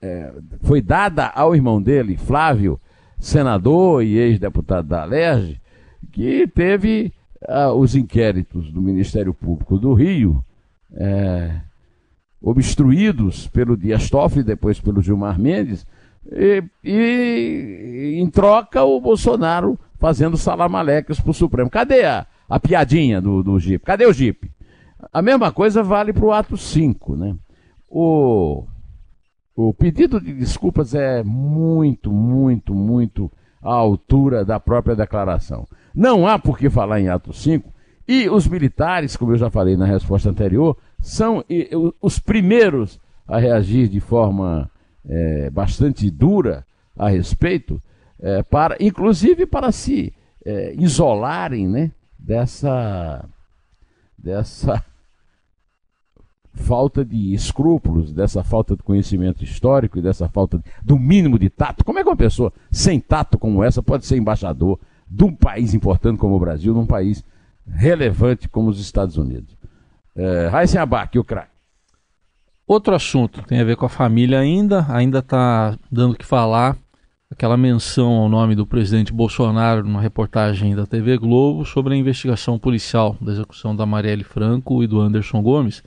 é, 0.00 0.32
foi 0.62 0.80
dada 0.80 1.26
ao 1.26 1.54
irmão 1.54 1.82
dele, 1.82 2.16
Flávio, 2.16 2.80
senador 3.18 4.02
e 4.02 4.16
ex-deputado 4.16 4.88
da 4.88 5.02
Alerj, 5.02 5.60
que 6.10 6.46
teve 6.46 7.12
ah, 7.46 7.72
os 7.72 7.94
inquéritos 7.94 8.72
do 8.72 8.80
Ministério 8.80 9.34
Público 9.34 9.78
do 9.78 9.92
Rio 9.92 10.42
é, 10.94 11.60
obstruídos 12.40 13.46
pelo 13.48 13.76
Dias 13.76 14.08
Toffoli, 14.08 14.42
depois 14.44 14.80
pelo 14.80 15.02
Gilmar 15.02 15.38
Mendes, 15.38 15.86
e, 16.30 16.62
e 16.84 18.20
em 18.20 18.28
troca 18.30 18.84
o 18.84 19.00
Bolsonaro 19.00 19.78
fazendo 19.98 20.36
salamalecas 20.36 21.20
para 21.20 21.30
o 21.30 21.34
Supremo. 21.34 21.70
Cadê 21.70 22.04
a, 22.04 22.26
a 22.48 22.60
piadinha 22.60 23.20
do, 23.20 23.42
do 23.42 23.58
Jeep? 23.58 23.84
Cadê 23.84 24.06
o 24.06 24.12
Jeep? 24.12 24.50
A 25.12 25.22
mesma 25.22 25.52
coisa 25.52 25.82
vale 25.82 26.12
para 26.12 26.24
o 26.24 26.32
ato 26.32 26.56
5, 26.56 27.16
né? 27.16 27.36
O, 27.88 28.64
o 29.56 29.72
pedido 29.72 30.20
de 30.20 30.32
desculpas 30.32 30.94
é 30.94 31.22
muito, 31.22 32.12
muito, 32.12 32.74
muito 32.74 33.30
à 33.62 33.72
altura 33.72 34.44
da 34.44 34.60
própria 34.60 34.94
declaração. 34.94 35.66
Não 35.94 36.26
há 36.26 36.38
por 36.38 36.58
que 36.58 36.68
falar 36.68 37.00
em 37.00 37.08
ato 37.08 37.32
5, 37.32 37.72
e 38.06 38.28
os 38.28 38.46
militares, 38.46 39.16
como 39.16 39.32
eu 39.32 39.36
já 39.36 39.50
falei 39.50 39.76
na 39.76 39.84
resposta 39.84 40.30
anterior, 40.30 40.76
são 40.98 41.44
os 42.00 42.18
primeiros 42.18 42.98
a 43.26 43.38
reagir 43.38 43.88
de 43.88 44.00
forma 44.00 44.70
é, 45.08 45.50
bastante 45.50 46.10
dura 46.10 46.64
a 46.96 47.08
respeito, 47.08 47.80
é, 48.20 48.42
para, 48.42 48.76
inclusive 48.80 49.46
para 49.46 49.72
se 49.72 50.12
é, 50.44 50.74
isolarem 50.74 51.68
né, 51.68 51.90
dessa, 52.18 53.24
dessa 54.16 54.84
falta 56.52 57.04
de 57.04 57.32
escrúpulos, 57.32 58.12
dessa 58.12 58.42
falta 58.42 58.76
de 58.76 58.82
conhecimento 58.82 59.44
histórico 59.44 59.98
e 59.98 60.02
dessa 60.02 60.28
falta 60.28 60.58
de, 60.58 60.64
do 60.82 60.98
mínimo 60.98 61.38
de 61.38 61.48
tato. 61.48 61.84
Como 61.84 61.98
é 61.98 62.02
que 62.02 62.08
uma 62.08 62.16
pessoa 62.16 62.52
sem 62.70 63.00
tato 63.00 63.38
como 63.38 63.62
essa 63.62 63.82
pode 63.82 64.04
ser 64.04 64.16
embaixador 64.16 64.78
de 65.08 65.24
um 65.24 65.34
país 65.34 65.72
importante 65.72 66.18
como 66.18 66.34
o 66.34 66.40
Brasil, 66.40 66.74
num 66.74 66.86
país 66.86 67.24
relevante 67.66 68.48
como 68.48 68.68
os 68.68 68.80
Estados 68.80 69.16
Unidos? 69.16 69.56
É, 70.16 70.48
Raíssen 70.48 70.80
Abac, 70.80 71.16
o 71.18 71.24
craque. 71.24 71.57
Outro 72.68 72.94
assunto 72.94 73.42
tem 73.44 73.60
a 73.60 73.64
ver 73.64 73.76
com 73.76 73.86
a 73.86 73.88
família 73.88 74.38
ainda, 74.38 74.84
ainda 74.90 75.20
está 75.20 75.74
dando 75.90 76.12
o 76.12 76.14
que 76.14 76.26
falar. 76.26 76.76
Aquela 77.30 77.56
menção 77.56 78.12
ao 78.12 78.28
nome 78.28 78.54
do 78.54 78.66
presidente 78.66 79.10
Bolsonaro 79.10 79.82
numa 79.82 80.02
reportagem 80.02 80.76
da 80.76 80.84
TV 80.84 81.16
Globo 81.16 81.64
sobre 81.64 81.94
a 81.94 81.96
investigação 81.96 82.58
policial 82.58 83.16
da 83.22 83.32
execução 83.32 83.74
da 83.74 83.86
Marielle 83.86 84.22
Franco 84.22 84.82
e 84.82 84.86
do 84.86 85.00
Anderson 85.00 85.40
Gomes. 85.40 85.82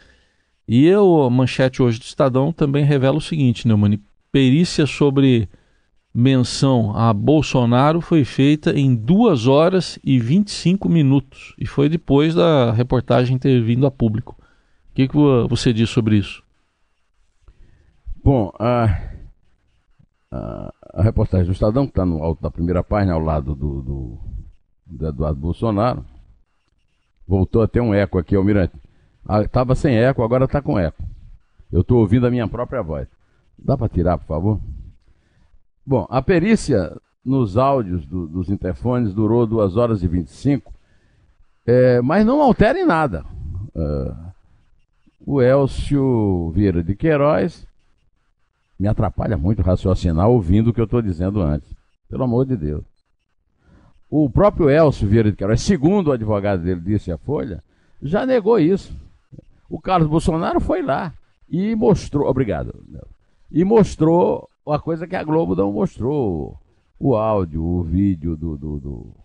E 0.68 0.88
eu, 0.88 1.22
a 1.22 1.30
manchete 1.30 1.84
hoje 1.84 2.00
do 2.00 2.04
Estadão 2.04 2.52
também 2.52 2.84
revela 2.84 3.18
o 3.18 3.22
seguinte, 3.22 3.68
Neumann, 3.68 4.00
perícia 4.32 4.88
sobre 4.88 5.48
menção 6.12 6.98
a 6.98 7.14
Bolsonaro 7.14 8.02
foi 8.02 8.26
feita 8.26 8.72
em 8.72 8.96
2 8.96 9.46
horas 9.46 10.00
e 10.04 10.20
25 10.20 10.90
minutos 10.90 11.54
e 11.60 11.68
foi 11.68 11.88
depois 11.88 12.34
da 12.34 12.72
reportagem 12.72 13.38
ter 13.38 13.62
vindo 13.62 13.86
a 13.86 13.92
público. 13.92 14.36
O 14.90 14.96
que, 14.96 15.08
que 15.08 15.16
você 15.48 15.72
diz 15.72 15.88
sobre 15.88 16.18
isso? 16.18 16.42
Bom, 18.24 18.54
a, 18.60 19.02
a, 20.32 20.74
a 20.94 21.02
reportagem 21.02 21.48
do 21.48 21.54
Estadão, 21.54 21.86
que 21.86 21.92
está 21.92 22.06
no 22.06 22.22
alto 22.22 22.40
da 22.40 22.52
primeira 22.52 22.84
página, 22.84 23.14
ao 23.14 23.20
lado 23.20 23.56
do, 23.56 23.82
do, 23.82 24.20
do 24.86 25.08
Eduardo 25.08 25.40
Bolsonaro, 25.40 26.06
voltou 27.28 27.64
a 27.64 27.68
ter 27.68 27.82
um 27.82 27.96
eco 27.96 28.20
aqui, 28.20 28.36
Almirante. 28.36 28.76
Estava 29.44 29.74
ah, 29.74 29.76
sem 29.76 29.96
eco, 29.96 30.22
agora 30.22 30.46
está 30.46 30.62
com 30.62 30.78
eco. 30.78 31.02
Eu 31.72 31.82
estou 31.82 31.98
ouvindo 31.98 32.28
a 32.28 32.32
minha 32.32 32.48
própria 32.48 32.84
voz. 32.84 33.08
Dá 33.58 33.76
para 33.76 33.90
tirar, 33.90 34.20
por 34.20 34.28
favor? 34.28 34.60
Bom, 35.84 36.06
a 36.08 36.22
perícia 36.22 36.96
nos 37.26 37.58
áudios 37.58 38.06
do, 38.06 38.28
dos 38.28 38.52
interfones 38.52 39.16
durou 39.16 39.48
2 39.48 39.78
horas 39.78 40.04
e 40.04 40.08
25, 40.08 40.72
é, 41.66 42.00
mas 42.02 42.24
não 42.24 42.40
altera 42.40 42.80
em 42.80 42.86
nada. 42.86 43.26
Uh, 43.74 44.32
o 45.26 45.42
Elcio 45.42 46.52
Vieira 46.52 46.84
de 46.84 46.96
Queiroz 46.96 47.71
me 48.82 48.88
atrapalha 48.88 49.38
muito 49.38 49.62
raciocinar 49.62 50.28
ouvindo 50.28 50.72
o 50.72 50.74
que 50.74 50.82
eu 50.82 50.86
estou 50.86 51.04
dizendo 51.04 51.40
antes. 51.40 51.72
Pelo 52.10 52.24
amor 52.24 52.48
de 52.48 52.58
Deus. 52.58 52.84
O 54.10 54.28
próprio 54.28 54.72
Elcio 54.72 55.08
Vieira 55.08 55.30
de 55.30 55.38
Queiroz, 55.38 55.62
segundo 55.62 56.08
o 56.08 56.12
advogado 56.12 56.64
dele 56.64 56.82
disse 56.82 57.12
a 57.12 57.18
Folha, 57.18 57.64
já 58.02 58.26
negou 58.26 58.58
isso. 58.58 58.92
O 59.70 59.80
Carlos 59.80 60.10
Bolsonaro 60.10 60.60
foi 60.60 60.82
lá 60.82 61.14
e 61.48 61.76
mostrou, 61.76 62.28
obrigado, 62.28 62.74
e 63.52 63.64
mostrou 63.64 64.50
a 64.68 64.80
coisa 64.80 65.06
que 65.06 65.16
a 65.16 65.24
Globo 65.24 65.56
não 65.56 65.72
mostrou, 65.72 66.58
o 67.00 67.16
áudio, 67.16 67.64
o 67.64 67.84
vídeo 67.84 68.36
do, 68.36 68.58
do, 68.58 68.80
do 68.80 69.16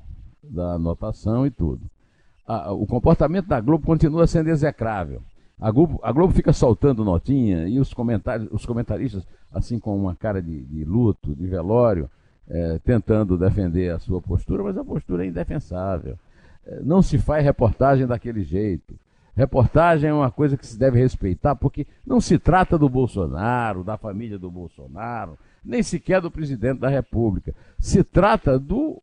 da 0.42 0.74
anotação 0.74 1.46
e 1.46 1.50
tudo. 1.50 1.80
O 2.78 2.86
comportamento 2.86 3.46
da 3.46 3.60
Globo 3.60 3.86
continua 3.86 4.26
sendo 4.26 4.50
execrável. 4.50 5.22
A 5.58 5.70
Globo, 5.70 5.98
a 6.02 6.12
Globo 6.12 6.34
fica 6.34 6.52
soltando 6.52 7.04
notinha 7.04 7.66
e 7.66 7.80
os, 7.80 7.94
comentários, 7.94 8.48
os 8.52 8.66
comentaristas, 8.66 9.26
assim 9.50 9.78
com 9.78 9.96
uma 9.96 10.14
cara 10.14 10.42
de, 10.42 10.62
de 10.64 10.84
luto, 10.84 11.34
de 11.34 11.46
velório, 11.46 12.10
é, 12.48 12.78
tentando 12.84 13.38
defender 13.38 13.92
a 13.92 13.98
sua 13.98 14.20
postura, 14.20 14.62
mas 14.62 14.76
a 14.76 14.84
postura 14.84 15.24
é 15.24 15.28
indefensável. 15.28 16.18
É, 16.66 16.80
não 16.82 17.00
se 17.00 17.18
faz 17.18 17.42
reportagem 17.42 18.06
daquele 18.06 18.42
jeito. 18.42 18.94
Reportagem 19.34 20.10
é 20.10 20.14
uma 20.14 20.30
coisa 20.30 20.56
que 20.56 20.66
se 20.66 20.78
deve 20.78 20.98
respeitar, 20.98 21.54
porque 21.56 21.86
não 22.06 22.20
se 22.20 22.38
trata 22.38 22.78
do 22.78 22.88
Bolsonaro, 22.88 23.82
da 23.82 23.96
família 23.96 24.38
do 24.38 24.50
Bolsonaro, 24.50 25.38
nem 25.64 25.82
sequer 25.82 26.20
do 26.20 26.30
presidente 26.30 26.80
da 26.80 26.88
República. 26.88 27.54
Se 27.78 28.04
trata 28.04 28.58
do 28.58 29.02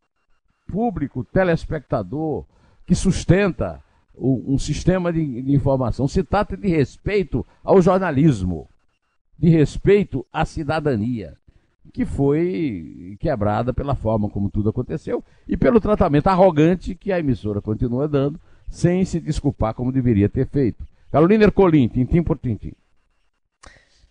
público 0.67 1.23
telespectador 1.23 2.45
que 2.85 2.95
sustenta 2.95 3.81
um 4.17 4.57
sistema 4.57 5.11
de, 5.11 5.41
de 5.41 5.53
informação. 5.53 6.07
Se 6.07 6.23
trata 6.23 6.55
de 6.55 6.67
respeito 6.67 7.45
ao 7.63 7.81
jornalismo, 7.81 8.67
de 9.37 9.49
respeito 9.49 10.25
à 10.31 10.45
cidadania, 10.45 11.35
que 11.91 12.05
foi 12.05 13.17
quebrada 13.19 13.73
pela 13.73 13.95
forma 13.95 14.29
como 14.29 14.49
tudo 14.49 14.69
aconteceu 14.69 15.23
e 15.47 15.57
pelo 15.57 15.79
tratamento 15.79 16.27
arrogante 16.27 16.95
que 16.95 17.11
a 17.11 17.19
emissora 17.19 17.61
continua 17.61 18.07
dando 18.07 18.39
sem 18.69 19.05
se 19.05 19.19
desculpar 19.19 19.73
como 19.73 19.91
deveria 19.91 20.29
ter 20.29 20.47
feito. 20.47 20.83
Carolina 21.11 21.43
Ercolim, 21.43 21.87
tintim 21.87 22.23
por 22.23 22.37
tintim. 22.37 22.73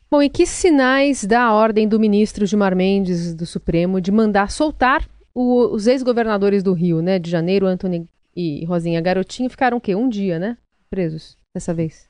Bom, 0.09 0.23
e 0.23 0.28
que 0.28 0.47
sinais 0.47 1.25
dá 1.25 1.42
a 1.42 1.54
ordem 1.54 1.88
do 1.88 1.99
ministro 1.99 2.47
Gilmar 2.47 2.76
Mendes 2.76 3.35
do 3.35 3.47
Supremo 3.47 4.00
de 4.00 4.12
mandar 4.12 4.50
soltar 4.50 5.09
o, 5.35 5.75
os 5.75 5.87
ex-governadores 5.87 6.62
do 6.62 6.75
Rio, 6.75 7.00
né, 7.00 7.18
de 7.18 7.30
Janeiro, 7.30 7.66
Antônio 7.66 8.06
e 8.35 8.65
Rosinha 8.65 9.01
Garotinho, 9.01 9.51
ficaram 9.51 9.77
o 9.77 9.81
quê? 9.81 9.95
Um 9.95 10.09
dia, 10.09 10.39
né? 10.39 10.57
Presos 10.91 11.37
dessa 11.55 11.73
vez. 11.73 12.09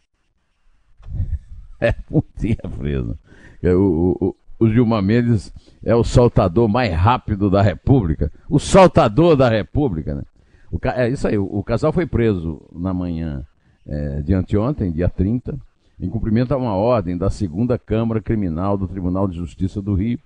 É, 1.84 1.96
um 2.12 2.22
dia 2.38 2.62
preso. 2.78 3.18
É, 3.60 3.74
o, 3.74 4.16
o, 4.20 4.36
o 4.60 4.68
Gilmar 4.70 5.02
Mendes 5.02 5.52
é 5.84 5.92
o 5.92 6.04
soltador 6.04 6.68
mais 6.68 6.94
rápido 6.94 7.50
da 7.50 7.60
República. 7.60 8.30
O 8.48 8.60
soltador 8.60 9.34
da 9.34 9.48
República, 9.48 10.14
né? 10.14 10.22
O, 10.70 10.78
é 10.90 11.08
isso 11.08 11.26
aí, 11.26 11.36
o, 11.36 11.44
o, 11.44 11.64
casal 11.64 11.92
foi 11.92 12.06
preso 12.06 12.62
na 12.72 12.94
manhã 12.94 13.44
é, 13.84 14.22
de 14.22 14.32
anteontem, 14.32 14.92
dia 14.92 15.08
30, 15.08 15.58
em 16.00 16.08
cumprimento 16.08 16.54
a 16.54 16.56
uma 16.56 16.74
ordem 16.74 17.18
da 17.18 17.30
segunda 17.30 17.76
Câmara 17.76 18.20
Criminal 18.22 18.78
do 18.78 18.86
Tribunal 18.86 19.26
de 19.26 19.36
Justiça 19.36 19.82
do 19.82 19.94
Rio, 19.94 20.20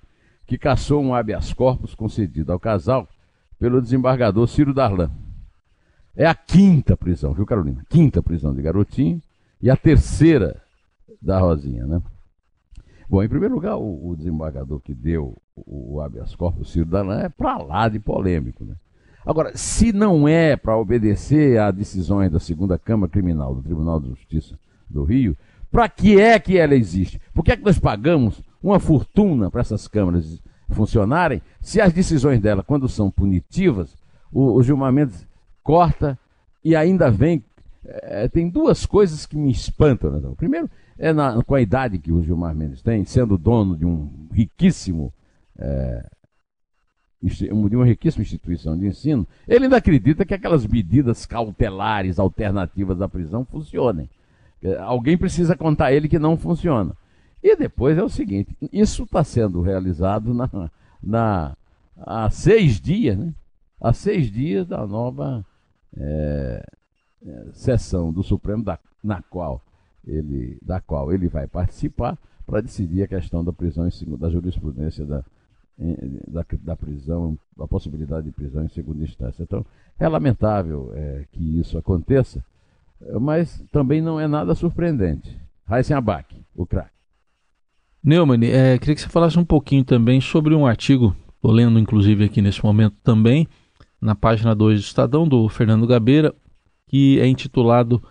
que 0.46 0.58
cassou 0.58 1.02
um 1.02 1.14
habeas 1.14 1.54
corpus 1.54 1.94
concedido 1.94 2.52
ao 2.52 2.60
casal 2.60 3.08
pelo 3.58 3.80
desembargador 3.80 4.46
Ciro 4.46 4.74
Darlan. 4.74 5.10
É 6.16 6.26
a 6.26 6.34
quinta 6.34 6.96
prisão, 6.96 7.34
viu, 7.34 7.44
Carolina? 7.44 7.84
Quinta 7.90 8.22
prisão 8.22 8.54
de 8.54 8.62
garotinho 8.62 9.20
e 9.60 9.70
a 9.70 9.76
terceira 9.76 10.62
da 11.20 11.38
Rosinha, 11.38 11.86
né? 11.86 12.00
Bom, 13.08 13.22
em 13.22 13.28
primeiro 13.28 13.54
lugar, 13.54 13.76
o, 13.76 14.10
o 14.10 14.16
desembargador 14.16 14.80
que 14.80 14.94
deu 14.94 15.36
o, 15.54 15.96
o 15.96 16.00
habeas 16.00 16.34
corpus, 16.34 16.72
Ciro 16.72 16.86
Darlan, 16.86 17.20
é 17.20 17.28
para 17.28 17.58
lá 17.58 17.88
de 17.88 17.98
polêmico, 17.98 18.64
né? 18.64 18.74
Agora, 19.26 19.56
se 19.56 19.92
não 19.92 20.26
é 20.26 20.56
para 20.56 20.76
obedecer 20.76 21.58
a 21.58 21.70
decisões 21.70 22.30
da 22.30 22.38
segunda 22.40 22.78
Câmara 22.78 23.10
Criminal 23.10 23.54
do 23.54 23.62
Tribunal 23.62 24.00
de 24.00 24.08
Justiça 24.08 24.58
do 24.88 25.04
Rio, 25.04 25.36
para 25.70 25.88
que 25.88 26.18
é 26.18 26.38
que 26.38 26.56
ela 26.56 26.74
existe? 26.74 27.20
Por 27.34 27.44
que 27.44 27.52
é 27.52 27.56
que 27.56 27.64
nós 27.64 27.78
pagamos 27.78 28.40
uma 28.62 28.78
fortuna 28.78 29.50
para 29.50 29.60
essas 29.60 29.88
câmaras 29.88 30.40
funcionarem 30.70 31.42
se 31.60 31.80
as 31.80 31.92
decisões 31.92 32.40
dela, 32.40 32.62
quando 32.62 32.88
são 32.88 33.10
punitivas, 33.10 33.96
o, 34.32 34.54
o 34.54 34.62
Gilmar 34.62 34.92
Mendes 34.92 35.26
corta 35.66 36.16
e 36.64 36.76
ainda 36.76 37.10
vem. 37.10 37.44
É, 37.84 38.28
tem 38.28 38.48
duas 38.48 38.86
coisas 38.86 39.26
que 39.26 39.36
me 39.36 39.50
espantam. 39.50 40.12
Né? 40.12 40.32
Primeiro, 40.36 40.70
é 40.96 41.12
na, 41.12 41.42
com 41.42 41.54
a 41.54 41.60
idade 41.60 41.98
que 41.98 42.12
o 42.12 42.22
Gilmar 42.22 42.54
Mendes 42.54 42.82
tem, 42.82 43.04
sendo 43.04 43.36
dono 43.36 43.76
de 43.76 43.84
um 43.84 44.28
riquíssimo. 44.32 45.12
É, 45.58 46.06
de 47.22 47.76
uma 47.76 47.84
riquíssima 47.84 48.22
instituição 48.22 48.78
de 48.78 48.86
ensino, 48.86 49.26
ele 49.48 49.64
ainda 49.64 49.78
acredita 49.78 50.24
que 50.24 50.34
aquelas 50.34 50.64
medidas 50.64 51.26
cautelares 51.26 52.20
alternativas 52.20 53.00
à 53.00 53.08
prisão 53.08 53.44
funcionem. 53.44 54.08
Alguém 54.80 55.16
precisa 55.16 55.56
contar 55.56 55.86
a 55.86 55.92
ele 55.92 56.08
que 56.08 56.18
não 56.18 56.36
funciona. 56.36 56.94
E 57.42 57.56
depois 57.56 57.98
é 57.98 58.02
o 58.02 58.08
seguinte: 58.08 58.56
isso 58.72 59.04
está 59.04 59.24
sendo 59.24 59.60
realizado 59.60 60.32
na, 60.32 60.70
na, 61.02 61.56
há 61.96 62.30
seis 62.30 62.80
dias, 62.80 63.18
né? 63.18 63.32
Há 63.80 63.92
seis 63.92 64.30
dias 64.30 64.66
da 64.66 64.86
nova 64.86 65.44
é, 65.96 66.66
sessão 67.52 68.12
do 68.12 68.22
Supremo, 68.22 68.62
da, 68.62 68.78
na 69.02 69.22
qual 69.22 69.62
ele, 70.06 70.58
da 70.62 70.80
qual 70.80 71.12
ele 71.12 71.28
vai 71.28 71.46
participar 71.46 72.18
para 72.46 72.60
decidir 72.60 73.02
a 73.02 73.08
questão 73.08 73.44
da 73.44 73.52
prisão 73.52 73.88
em 73.88 74.16
da 74.16 74.30
jurisprudência 74.30 75.04
da, 75.04 75.24
da, 76.28 76.44
da, 76.60 76.76
prisão, 76.76 77.36
da 77.56 77.66
possibilidade 77.66 78.26
de 78.26 78.32
prisão 78.32 78.64
em 78.64 78.68
segunda 78.68 79.02
instância. 79.02 79.42
Então, 79.42 79.64
é 79.98 80.08
lamentável 80.08 80.92
é, 80.94 81.24
que 81.32 81.58
isso 81.58 81.76
aconteça, 81.76 82.44
mas 83.20 83.62
também 83.72 84.00
não 84.00 84.20
é 84.20 84.28
nada 84.28 84.54
surpreendente. 84.54 85.36
Raíssen 85.66 85.96
Abac, 85.96 86.34
o 86.54 86.64
craque. 86.64 86.94
Neumann, 88.02 88.44
é, 88.44 88.78
queria 88.78 88.94
que 88.94 89.00
você 89.00 89.08
falasse 89.08 89.36
um 89.38 89.44
pouquinho 89.44 89.84
também 89.84 90.20
sobre 90.20 90.54
um 90.54 90.64
artigo, 90.64 91.14
estou 91.34 91.50
lendo 91.50 91.78
inclusive 91.78 92.24
aqui 92.24 92.40
nesse 92.40 92.64
momento 92.64 92.94
também, 93.02 93.48
na 94.00 94.14
página 94.14 94.54
2 94.54 94.80
do 94.80 94.84
Estadão, 94.84 95.28
do 95.28 95.48
Fernando 95.48 95.86
Gabeira, 95.86 96.34
que 96.86 97.18
é 97.20 97.26
intitulado 97.26 98.02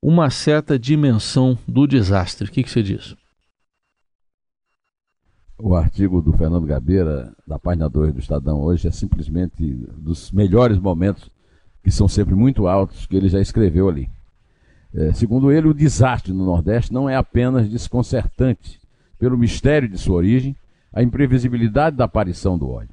Uma 0.00 0.30
certa 0.30 0.78
dimensão 0.78 1.56
do 1.66 1.86
desastre. 1.86 2.48
O 2.48 2.50
que, 2.50 2.62
que 2.62 2.70
você 2.70 2.82
diz? 2.82 3.14
O 5.58 5.76
artigo 5.76 6.20
do 6.20 6.32
Fernando 6.32 6.66
Gabeira, 6.66 7.32
da 7.46 7.56
página 7.56 7.88
2 7.88 8.14
do 8.14 8.18
Estadão 8.18 8.60
hoje, 8.62 8.88
é 8.88 8.90
simplesmente 8.90 9.64
dos 9.96 10.32
melhores 10.32 10.78
momentos, 10.78 11.30
que 11.84 11.90
são 11.90 12.08
sempre 12.08 12.34
muito 12.34 12.66
altos, 12.66 13.06
que 13.06 13.16
ele 13.16 13.28
já 13.28 13.40
escreveu 13.40 13.88
ali. 13.88 14.10
É, 14.94 15.12
segundo 15.12 15.52
ele, 15.52 15.68
o 15.68 15.74
desastre 15.74 16.32
no 16.32 16.44
Nordeste 16.44 16.92
não 16.92 17.08
é 17.08 17.16
apenas 17.16 17.68
desconcertante, 17.68 18.80
pelo 19.18 19.38
mistério 19.38 19.88
de 19.88 19.96
sua 19.96 20.16
origem, 20.16 20.56
a 20.92 21.02
imprevisibilidade 21.02 21.96
da 21.96 22.04
aparição 22.04 22.58
do 22.58 22.68
óleo. 22.68 22.90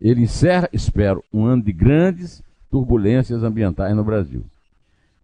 Ele 0.00 0.22
encerra, 0.22 0.68
espero, 0.72 1.24
um 1.32 1.44
ano 1.44 1.62
de 1.62 1.72
grandes 1.72 2.42
turbulências 2.70 3.42
ambientais 3.42 3.94
no 3.94 4.04
Brasil. 4.04 4.44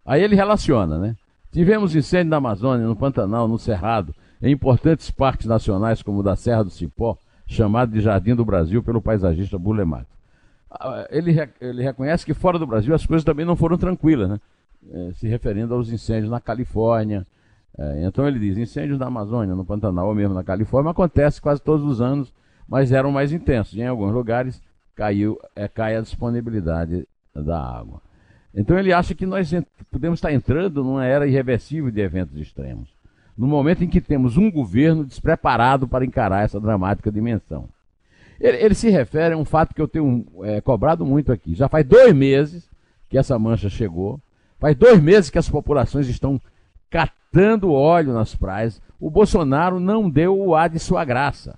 Aí 0.05 0.21
ele 0.21 0.35
relaciona, 0.35 0.97
né? 0.97 1.15
Tivemos 1.51 1.95
incêndio 1.95 2.31
na 2.31 2.37
Amazônia, 2.37 2.87
no 2.87 2.95
Pantanal, 2.95 3.47
no 3.47 3.59
Cerrado, 3.59 4.13
em 4.41 4.51
importantes 4.51 5.11
parques 5.11 5.45
nacionais 5.45 6.01
como 6.01 6.19
o 6.19 6.23
da 6.23 6.35
Serra 6.35 6.63
do 6.63 6.69
Cipó, 6.69 7.17
chamado 7.45 7.91
de 7.91 8.01
Jardim 8.01 8.35
do 8.35 8.43
Brasil 8.43 8.81
pelo 8.81 9.01
paisagista 9.01 9.57
Bulemato. 9.57 10.07
Ah, 10.69 11.07
ele, 11.11 11.33
ele 11.61 11.83
reconhece 11.83 12.25
que 12.25 12.33
fora 12.33 12.57
do 12.57 12.65
Brasil 12.65 12.95
as 12.95 13.05
coisas 13.05 13.23
também 13.23 13.45
não 13.45 13.55
foram 13.55 13.77
tranquilas, 13.77 14.29
né? 14.29 14.39
É, 14.91 15.11
se 15.13 15.27
referindo 15.27 15.73
aos 15.73 15.89
incêndios 15.89 16.29
na 16.29 16.41
Califórnia, 16.41 17.25
é, 17.77 18.05
então 18.05 18.27
ele 18.27 18.39
diz: 18.39 18.57
incêndios 18.57 18.99
na 18.99 19.07
Amazônia, 19.07 19.55
no 19.55 19.63
Pantanal 19.63 20.07
ou 20.07 20.15
mesmo 20.15 20.33
na 20.33 20.43
Califórnia 20.43 20.91
acontece 20.91 21.41
quase 21.41 21.61
todos 21.61 21.85
os 21.85 22.01
anos, 22.01 22.33
mas 22.67 22.91
eram 22.91 23.11
mais 23.11 23.31
intensos. 23.31 23.77
Em 23.77 23.87
alguns 23.87 24.13
lugares 24.13 24.61
caiu, 24.95 25.39
é, 25.55 25.67
cai 25.67 25.95
a 25.95 26.01
disponibilidade 26.01 27.07
da 27.35 27.59
água. 27.59 28.01
Então 28.53 28.77
ele 28.77 28.93
acha 28.93 29.15
que 29.15 29.25
nós 29.25 29.51
podemos 29.91 30.17
estar 30.17 30.31
entrando 30.31 30.83
numa 30.83 31.05
era 31.05 31.27
irreversível 31.27 31.89
de 31.89 32.01
eventos 32.01 32.37
extremos, 32.37 32.89
no 33.35 33.47
momento 33.47 33.83
em 33.83 33.87
que 33.87 33.99
temos 33.99 34.37
um 34.37 34.51
governo 34.51 35.03
despreparado 35.03 35.87
para 35.87 36.05
encarar 36.05 36.43
essa 36.43 36.59
dramática 36.59 37.11
dimensão. 37.11 37.67
Ele, 38.39 38.57
ele 38.57 38.75
se 38.75 38.89
refere 38.89 39.33
a 39.33 39.37
um 39.37 39.45
fato 39.45 39.73
que 39.73 39.81
eu 39.81 39.87
tenho 39.87 40.25
é, 40.43 40.61
cobrado 40.61 41.05
muito 41.05 41.31
aqui. 41.31 41.55
Já 41.55 41.67
faz 41.67 41.85
dois 41.85 42.13
meses 42.13 42.69
que 43.09 43.17
essa 43.17 43.37
mancha 43.39 43.69
chegou, 43.69 44.19
faz 44.59 44.75
dois 44.75 45.01
meses 45.01 45.29
que 45.29 45.39
as 45.39 45.49
populações 45.49 46.07
estão 46.07 46.39
catando 46.89 47.71
óleo 47.71 48.13
nas 48.13 48.35
praias. 48.35 48.81
O 48.99 49.09
Bolsonaro 49.09 49.79
não 49.79 50.09
deu 50.09 50.37
o 50.37 50.55
ar 50.55 50.69
de 50.69 50.77
sua 50.77 51.03
graça. 51.03 51.57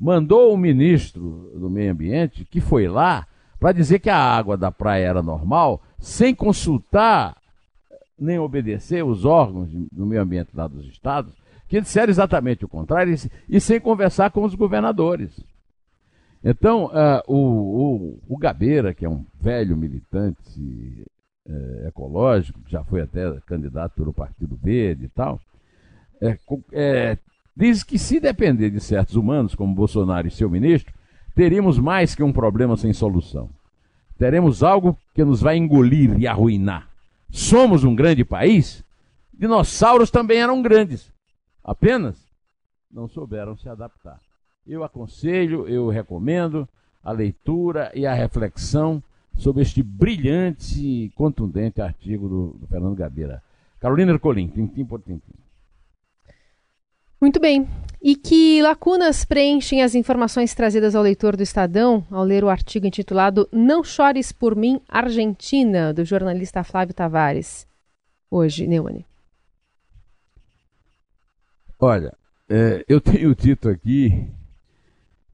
Mandou 0.00 0.54
o 0.54 0.56
ministro 0.56 1.52
do 1.54 1.68
Meio 1.68 1.92
Ambiente, 1.92 2.44
que 2.44 2.60
foi 2.60 2.88
lá, 2.88 3.26
para 3.58 3.72
dizer 3.72 3.98
que 3.98 4.08
a 4.08 4.16
água 4.16 4.56
da 4.56 4.72
praia 4.72 5.06
era 5.06 5.22
normal, 5.22 5.82
sem 5.98 6.34
consultar 6.34 7.36
nem 8.18 8.38
obedecer 8.38 9.04
os 9.04 9.24
órgãos 9.24 9.70
do 9.70 10.04
meio 10.04 10.20
ambiente 10.20 10.50
lá 10.54 10.66
dos 10.66 10.86
estados, 10.86 11.32
que 11.68 11.80
disseram 11.80 12.10
exatamente 12.10 12.64
o 12.64 12.68
contrário, 12.68 13.14
e 13.48 13.60
sem 13.60 13.80
conversar 13.80 14.30
com 14.30 14.44
os 14.44 14.54
governadores. 14.54 15.38
Então, 16.44 16.86
uh, 16.86 17.22
o, 17.26 17.36
o, 17.36 18.18
o 18.28 18.38
Gabeira, 18.38 18.92
que 18.92 19.04
é 19.04 19.08
um 19.08 19.24
velho 19.40 19.76
militante 19.76 21.04
é, 21.46 21.88
ecológico, 21.88 22.60
que 22.60 22.72
já 22.72 22.82
foi 22.84 23.02
até 23.02 23.30
candidato 23.46 23.94
pelo 23.94 24.12
Partido 24.12 24.58
Verde 24.62 25.04
e 25.04 25.08
tal, 25.08 25.40
é, 26.20 26.38
é, 26.72 27.18
diz 27.56 27.82
que 27.82 27.98
se 27.98 28.20
depender 28.20 28.70
de 28.70 28.80
certos 28.80 29.16
humanos, 29.16 29.54
como 29.54 29.74
Bolsonaro 29.74 30.28
e 30.28 30.30
seu 30.30 30.48
ministro, 30.48 30.92
teríamos 31.34 31.78
mais 31.78 32.14
que 32.14 32.22
um 32.22 32.32
problema 32.32 32.76
sem 32.76 32.92
solução. 32.92 33.48
Teremos 34.18 34.62
algo 34.62 34.96
que 35.14 35.24
nos 35.24 35.40
vai 35.40 35.56
engolir 35.56 36.18
e 36.18 36.26
arruinar. 36.26 36.88
Somos 37.30 37.84
um 37.84 37.94
grande 37.94 38.24
país? 38.24 38.84
Dinossauros 39.32 40.10
também 40.10 40.38
eram 40.38 40.60
grandes, 40.60 41.12
apenas 41.64 42.16
não 42.90 43.08
souberam 43.08 43.56
se 43.56 43.68
adaptar. 43.68 44.20
Eu 44.66 44.84
aconselho, 44.84 45.66
eu 45.68 45.88
recomendo 45.88 46.68
a 47.02 47.12
leitura 47.12 47.90
e 47.94 48.04
a 48.04 48.12
reflexão 48.12 49.02
sobre 49.36 49.62
este 49.62 49.82
brilhante 49.82 50.78
e 50.78 51.10
contundente 51.10 51.80
artigo 51.80 52.28
do, 52.28 52.58
do 52.58 52.66
Fernando 52.66 52.94
Gabeira. 52.96 53.42
Carolina 53.80 54.12
Ercolim, 54.12 54.48
tintim 54.48 54.84
por 54.84 55.00
tintim. 55.00 55.39
Muito 57.20 57.38
bem. 57.38 57.68
E 58.02 58.16
que 58.16 58.62
lacunas 58.62 59.26
preenchem 59.26 59.82
as 59.82 59.94
informações 59.94 60.54
trazidas 60.54 60.94
ao 60.94 61.02
leitor 61.02 61.36
do 61.36 61.42
Estadão 61.42 62.02
ao 62.10 62.24
ler 62.24 62.42
o 62.42 62.48
artigo 62.48 62.86
intitulado 62.86 63.46
Não 63.52 63.84
Chores 63.84 64.32
por 64.32 64.56
Mim, 64.56 64.80
Argentina, 64.88 65.92
do 65.92 66.02
jornalista 66.02 66.64
Flávio 66.64 66.94
Tavares? 66.94 67.66
Hoje, 68.30 68.66
Neuane. 68.66 69.04
Olha, 71.78 72.16
é, 72.48 72.82
eu 72.88 73.02
tenho 73.02 73.34
dito 73.34 73.68
aqui 73.68 74.26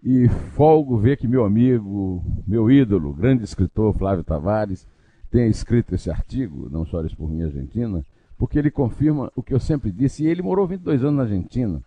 e 0.03 0.29
folgo 0.57 0.99
ver 0.99 1.17
que 1.17 1.29
meu 1.29 1.45
amigo, 1.45 2.25
meu 2.45 2.69
ídolo, 2.69 3.13
grande 3.13 3.45
escritor 3.45 3.97
Flávio 3.97 4.25
Tavares, 4.25 4.89
tenha 5.31 5.47
escrito 5.47 5.95
esse 5.95 6.11
artigo, 6.11 6.69
Não 6.69 6.85
Chores 6.85 7.15
por 7.15 7.31
Mim 7.31 7.45
Argentina, 7.45 8.05
porque 8.39 8.59
ele 8.59 8.71
confirma 8.71 9.33
o 9.35 9.43
que 9.43 9.55
eu 9.55 9.61
sempre 9.61 9.91
disse, 9.91 10.25
e 10.25 10.27
ele 10.27 10.43
morou 10.43 10.67
22 10.67 11.03
anos 11.03 11.17
na 11.17 11.23
Argentina. 11.23 11.83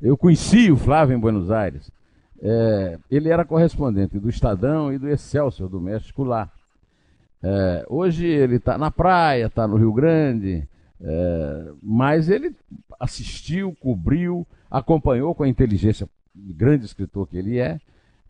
Eu 0.00 0.16
conheci 0.16 0.70
o 0.70 0.76
Flávio 0.76 1.16
em 1.16 1.20
Buenos 1.20 1.50
Aires. 1.50 1.90
É, 2.40 2.98
ele 3.10 3.30
era 3.30 3.44
correspondente 3.44 4.18
do 4.18 4.28
Estadão 4.28 4.92
e 4.92 4.98
do 4.98 5.08
Excelsior 5.08 5.68
do 5.68 5.80
México 5.80 6.24
lá. 6.24 6.50
É, 7.42 7.86
hoje 7.88 8.26
ele 8.26 8.56
está 8.56 8.76
na 8.76 8.90
praia, 8.90 9.46
está 9.46 9.66
no 9.66 9.76
Rio 9.76 9.92
Grande, 9.92 10.68
é, 11.00 11.72
mas 11.82 12.28
ele 12.28 12.54
assistiu, 12.98 13.74
cobriu, 13.80 14.46
acompanhou 14.70 15.34
com 15.34 15.42
a 15.42 15.48
inteligência 15.48 16.08
grande 16.34 16.84
escritor 16.84 17.28
que 17.28 17.36
ele 17.36 17.58
é, 17.58 17.78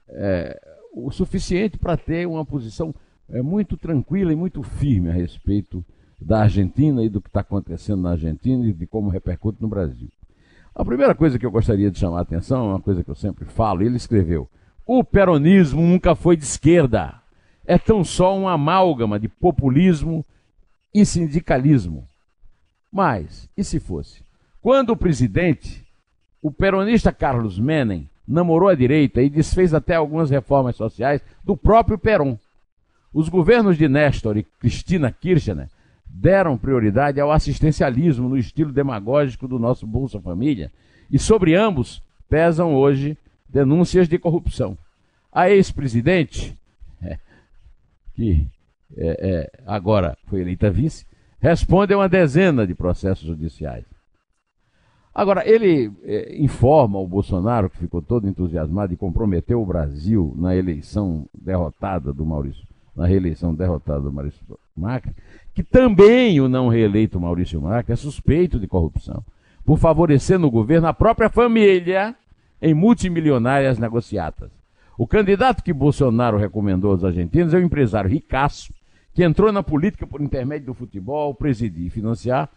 é 0.08 0.60
o 0.92 1.10
suficiente 1.10 1.78
para 1.78 1.96
ter 1.96 2.26
uma 2.26 2.44
posição 2.44 2.94
é, 3.28 3.42
muito 3.42 3.76
tranquila 3.76 4.32
e 4.32 4.36
muito 4.36 4.62
firme 4.62 5.10
a 5.10 5.12
respeito 5.12 5.84
da 6.24 6.42
Argentina 6.42 7.04
e 7.04 7.08
do 7.08 7.20
que 7.20 7.28
está 7.28 7.40
acontecendo 7.40 8.02
na 8.02 8.12
Argentina 8.12 8.66
e 8.66 8.72
de 8.72 8.86
como 8.86 9.10
repercute 9.10 9.60
no 9.60 9.68
Brasil. 9.68 10.08
A 10.74 10.84
primeira 10.84 11.14
coisa 11.14 11.38
que 11.38 11.44
eu 11.44 11.50
gostaria 11.50 11.90
de 11.90 11.98
chamar 11.98 12.20
a 12.20 12.22
atenção 12.22 12.64
é 12.64 12.68
uma 12.70 12.80
coisa 12.80 13.04
que 13.04 13.10
eu 13.10 13.14
sempre 13.14 13.44
falo, 13.44 13.82
ele 13.82 13.96
escreveu: 13.96 14.48
o 14.86 15.04
peronismo 15.04 15.82
nunca 15.82 16.14
foi 16.14 16.36
de 16.36 16.44
esquerda. 16.44 17.14
É 17.66 17.78
tão 17.78 18.02
só 18.02 18.36
uma 18.36 18.52
amálgama 18.52 19.18
de 19.18 19.28
populismo 19.28 20.24
e 20.94 21.04
sindicalismo. 21.04 22.06
Mas, 22.90 23.48
e 23.56 23.62
se 23.62 23.78
fosse? 23.78 24.22
Quando 24.60 24.90
o 24.90 24.96
presidente, 24.96 25.86
o 26.42 26.50
peronista 26.50 27.12
Carlos 27.12 27.58
Menem, 27.58 28.08
namorou 28.26 28.68
a 28.68 28.74
direita 28.74 29.22
e 29.22 29.30
desfez 29.30 29.74
até 29.74 29.94
algumas 29.94 30.30
reformas 30.30 30.76
sociais 30.76 31.22
do 31.44 31.56
próprio 31.56 31.98
Peron. 31.98 32.38
Os 33.12 33.28
governos 33.28 33.78
de 33.78 33.88
Néstor 33.88 34.36
e 34.36 34.42
Cristina 34.42 35.10
Kirchner 35.10 35.68
deram 36.16 36.56
prioridade 36.56 37.20
ao 37.20 37.32
assistencialismo 37.32 38.28
no 38.28 38.36
estilo 38.36 38.72
demagógico 38.72 39.48
do 39.48 39.58
nosso 39.58 39.86
Bolsa 39.86 40.20
Família, 40.20 40.70
e 41.10 41.18
sobre 41.18 41.54
ambos 41.54 42.02
pesam 42.28 42.74
hoje 42.74 43.18
denúncias 43.48 44.08
de 44.08 44.18
corrupção. 44.18 44.78
A 45.32 45.50
ex-presidente, 45.50 46.56
é, 47.02 47.18
que 48.14 48.46
é, 48.96 49.16
é, 49.20 49.62
agora 49.66 50.16
foi 50.28 50.40
eleita 50.40 50.70
vice, 50.70 51.04
responde 51.40 51.92
a 51.92 51.98
uma 51.98 52.08
dezena 52.08 52.66
de 52.66 52.74
processos 52.74 53.26
judiciais. 53.26 53.84
Agora, 55.12 55.48
ele 55.48 55.92
é, 56.02 56.36
informa 56.42 56.98
o 56.98 57.06
Bolsonaro, 57.06 57.70
que 57.70 57.78
ficou 57.78 58.00
todo 58.00 58.28
entusiasmado 58.28 58.92
e 58.92 58.96
comprometeu 58.96 59.60
o 59.60 59.66
Brasil 59.66 60.34
na 60.36 60.56
eleição 60.56 61.26
derrotada 61.36 62.12
do 62.12 62.24
Maurício, 62.24 62.66
na 62.96 63.06
reeleição 63.06 63.54
derrotada 63.54 64.00
do 64.00 64.12
Maurício 64.12 64.40
Macri, 64.76 65.14
que 65.54 65.62
também 65.62 66.40
o 66.40 66.48
não 66.48 66.68
reeleito 66.68 67.20
Maurício 67.20 67.60
Macri 67.60 67.92
é 67.92 67.96
suspeito 67.96 68.58
de 68.58 68.66
corrupção, 68.66 69.22
por 69.64 69.78
favorecer 69.78 70.38
no 70.38 70.50
governo 70.50 70.88
a 70.88 70.92
própria 70.92 71.30
família 71.30 72.14
em 72.60 72.74
multimilionárias 72.74 73.78
negociatas. 73.78 74.50
O 74.98 75.06
candidato 75.06 75.62
que 75.62 75.72
Bolsonaro 75.72 76.36
recomendou 76.36 76.90
aos 76.90 77.04
argentinos 77.04 77.54
é 77.54 77.58
o 77.58 77.62
empresário 77.62 78.10
ricaço, 78.10 78.72
que 79.12 79.22
entrou 79.22 79.52
na 79.52 79.62
política 79.62 80.06
por 80.06 80.20
intermédio 80.20 80.66
do 80.66 80.74
futebol, 80.74 81.34
presidir 81.34 81.86
e 81.86 81.90
financiar 81.90 82.48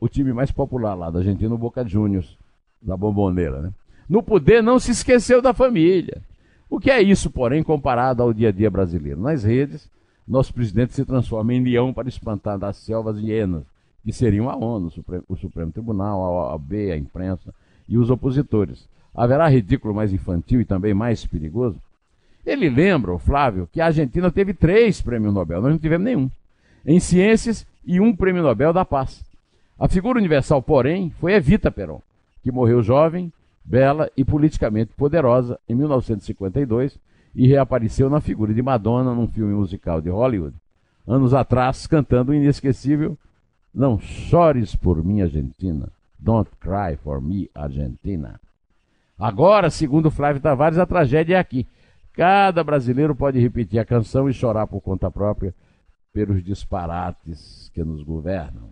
o 0.00 0.08
time 0.08 0.32
mais 0.32 0.50
popular 0.50 0.94
lá 0.94 1.10
da 1.10 1.20
Argentina, 1.20 1.54
o 1.54 1.58
Boca 1.58 1.86
Juniors, 1.86 2.36
da 2.82 2.96
Bomboneira. 2.96 3.62
Né? 3.62 3.70
No 4.08 4.22
poder 4.22 4.62
não 4.62 4.78
se 4.78 4.90
esqueceu 4.90 5.40
da 5.40 5.54
família. 5.54 6.22
O 6.68 6.80
que 6.80 6.90
é 6.90 7.00
isso, 7.00 7.30
porém, 7.30 7.62
comparado 7.62 8.22
ao 8.22 8.32
dia 8.32 8.48
a 8.48 8.52
dia 8.52 8.70
brasileiro? 8.70 9.20
Nas 9.20 9.44
redes, 9.44 9.88
nosso 10.26 10.52
presidente 10.52 10.94
se 10.94 11.04
transforma 11.04 11.54
em 11.54 11.62
leão 11.62 11.92
para 11.92 12.08
espantar 12.08 12.58
das 12.58 12.76
selvas 12.78 13.18
hienas, 13.18 13.64
que 14.04 14.12
seriam 14.12 14.50
a 14.50 14.56
ONU, 14.56 14.88
o 14.88 14.90
Supremo, 14.90 15.24
o 15.28 15.36
Supremo 15.36 15.72
Tribunal, 15.72 16.22
a 16.22 16.52
OAB, 16.52 16.72
a 16.92 16.96
imprensa 16.96 17.54
e 17.88 17.96
os 17.96 18.10
opositores. 18.10 18.88
Haverá 19.14 19.48
ridículo 19.48 19.94
mais 19.94 20.12
infantil 20.12 20.60
e 20.60 20.64
também 20.64 20.92
mais 20.92 21.24
perigoso? 21.24 21.80
Ele 22.44 22.68
lembra, 22.68 23.18
Flávio, 23.18 23.68
que 23.72 23.80
a 23.80 23.86
Argentina 23.86 24.30
teve 24.30 24.54
três 24.54 25.00
prêmios 25.00 25.34
Nobel, 25.34 25.60
nós 25.60 25.72
não 25.72 25.78
tivemos 25.78 26.04
nenhum. 26.04 26.30
Em 26.84 27.00
ciências 27.00 27.66
e 27.84 28.00
um 28.00 28.14
prêmio 28.14 28.42
Nobel 28.42 28.72
da 28.72 28.84
Paz. 28.84 29.24
A 29.78 29.88
figura 29.88 30.18
universal, 30.18 30.62
porém, 30.62 31.10
foi 31.18 31.34
Evita 31.34 31.70
Peron, 31.70 32.00
que 32.42 32.52
morreu 32.52 32.82
jovem, 32.82 33.32
bela 33.64 34.10
e 34.16 34.24
politicamente 34.24 34.92
poderosa 34.96 35.58
em 35.68 35.74
1952 35.74 36.96
e 37.36 37.46
reapareceu 37.46 38.08
na 38.08 38.18
figura 38.18 38.54
de 38.54 38.62
Madonna 38.62 39.14
num 39.14 39.28
filme 39.28 39.52
musical 39.52 40.00
de 40.00 40.08
Hollywood, 40.08 40.56
anos 41.06 41.34
atrás, 41.34 41.86
cantando 41.86 42.32
o 42.32 42.34
inesquecível 42.34 43.16
Não 43.74 43.98
chores 44.00 44.74
por 44.74 45.04
mim, 45.04 45.20
Argentina. 45.20 45.90
Don't 46.18 46.50
cry 46.58 46.96
for 46.96 47.20
me, 47.20 47.50
Argentina. 47.54 48.40
Agora, 49.18 49.68
segundo 49.68 50.10
Flávio 50.10 50.40
Tavares, 50.40 50.78
a 50.78 50.86
tragédia 50.86 51.36
é 51.36 51.38
aqui. 51.38 51.66
Cada 52.14 52.64
brasileiro 52.64 53.14
pode 53.14 53.38
repetir 53.38 53.78
a 53.78 53.84
canção 53.84 54.30
e 54.30 54.32
chorar 54.32 54.66
por 54.66 54.80
conta 54.80 55.10
própria 55.10 55.54
pelos 56.14 56.42
disparates 56.42 57.70
que 57.74 57.84
nos 57.84 58.02
governam. 58.02 58.70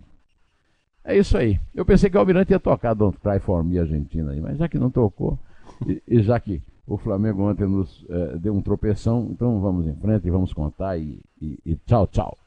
É 1.03 1.15
isso 1.15 1.37
aí. 1.37 1.59
Eu 1.75 1.85
pensei 1.85 2.09
que 2.09 2.17
o 2.17 2.19
Almirante 2.19 2.51
ia 2.51 2.59
tocar 2.59 2.95
Don't 2.95 3.19
Cry 3.19 3.39
For 3.39 3.63
Me 3.63 3.77
Argentina 3.77 4.33
mas 4.41 4.57
já 4.57 4.67
que 4.67 4.79
não 4.79 4.89
tocou, 4.89 5.37
e, 5.85 6.01
e 6.07 6.23
já 6.23 6.39
que 6.39 6.63
o 6.87 6.97
Flamengo 6.97 7.43
ontem 7.49 7.67
nos 7.67 8.05
é, 8.09 8.37
deu 8.37 8.53
um 8.53 8.61
tropeção, 8.61 9.29
então 9.31 9.59
vamos 9.59 9.87
em 9.87 9.95
frente 9.95 10.27
e 10.27 10.31
vamos 10.31 10.53
contar 10.53 10.97
e, 10.97 11.19
e, 11.41 11.59
e, 11.65 11.75
tchau, 11.85 12.07
tchau. 12.07 12.37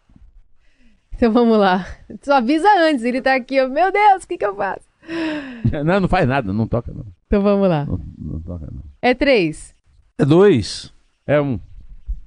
Então 1.12 1.32
vamos 1.32 1.58
lá. 1.58 1.84
Só 2.22 2.34
avisa 2.34 2.68
antes, 2.78 3.04
ele 3.04 3.20
tá 3.20 3.34
aqui, 3.34 3.60
ó. 3.60 3.68
meu 3.68 3.90
Deus, 3.90 4.22
o 4.22 4.28
que, 4.28 4.38
que 4.38 4.46
eu 4.46 4.54
faço? 4.54 4.86
Não, 5.84 6.00
não 6.00 6.08
faz 6.08 6.28
nada, 6.28 6.52
não 6.52 6.66
toca 6.66 6.92
não. 6.92 7.06
Então 7.26 7.40
vamos 7.40 7.66
lá. 7.66 7.86
Não, 7.86 7.98
não 8.18 8.40
toca 8.40 8.66
não. 8.70 8.82
É 9.00 9.14
três. 9.14 9.74
É 10.18 10.24
dois. 10.24 10.92
É 11.26 11.40
um. 11.40 11.58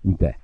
Em 0.03 0.13
pé. 0.13 0.40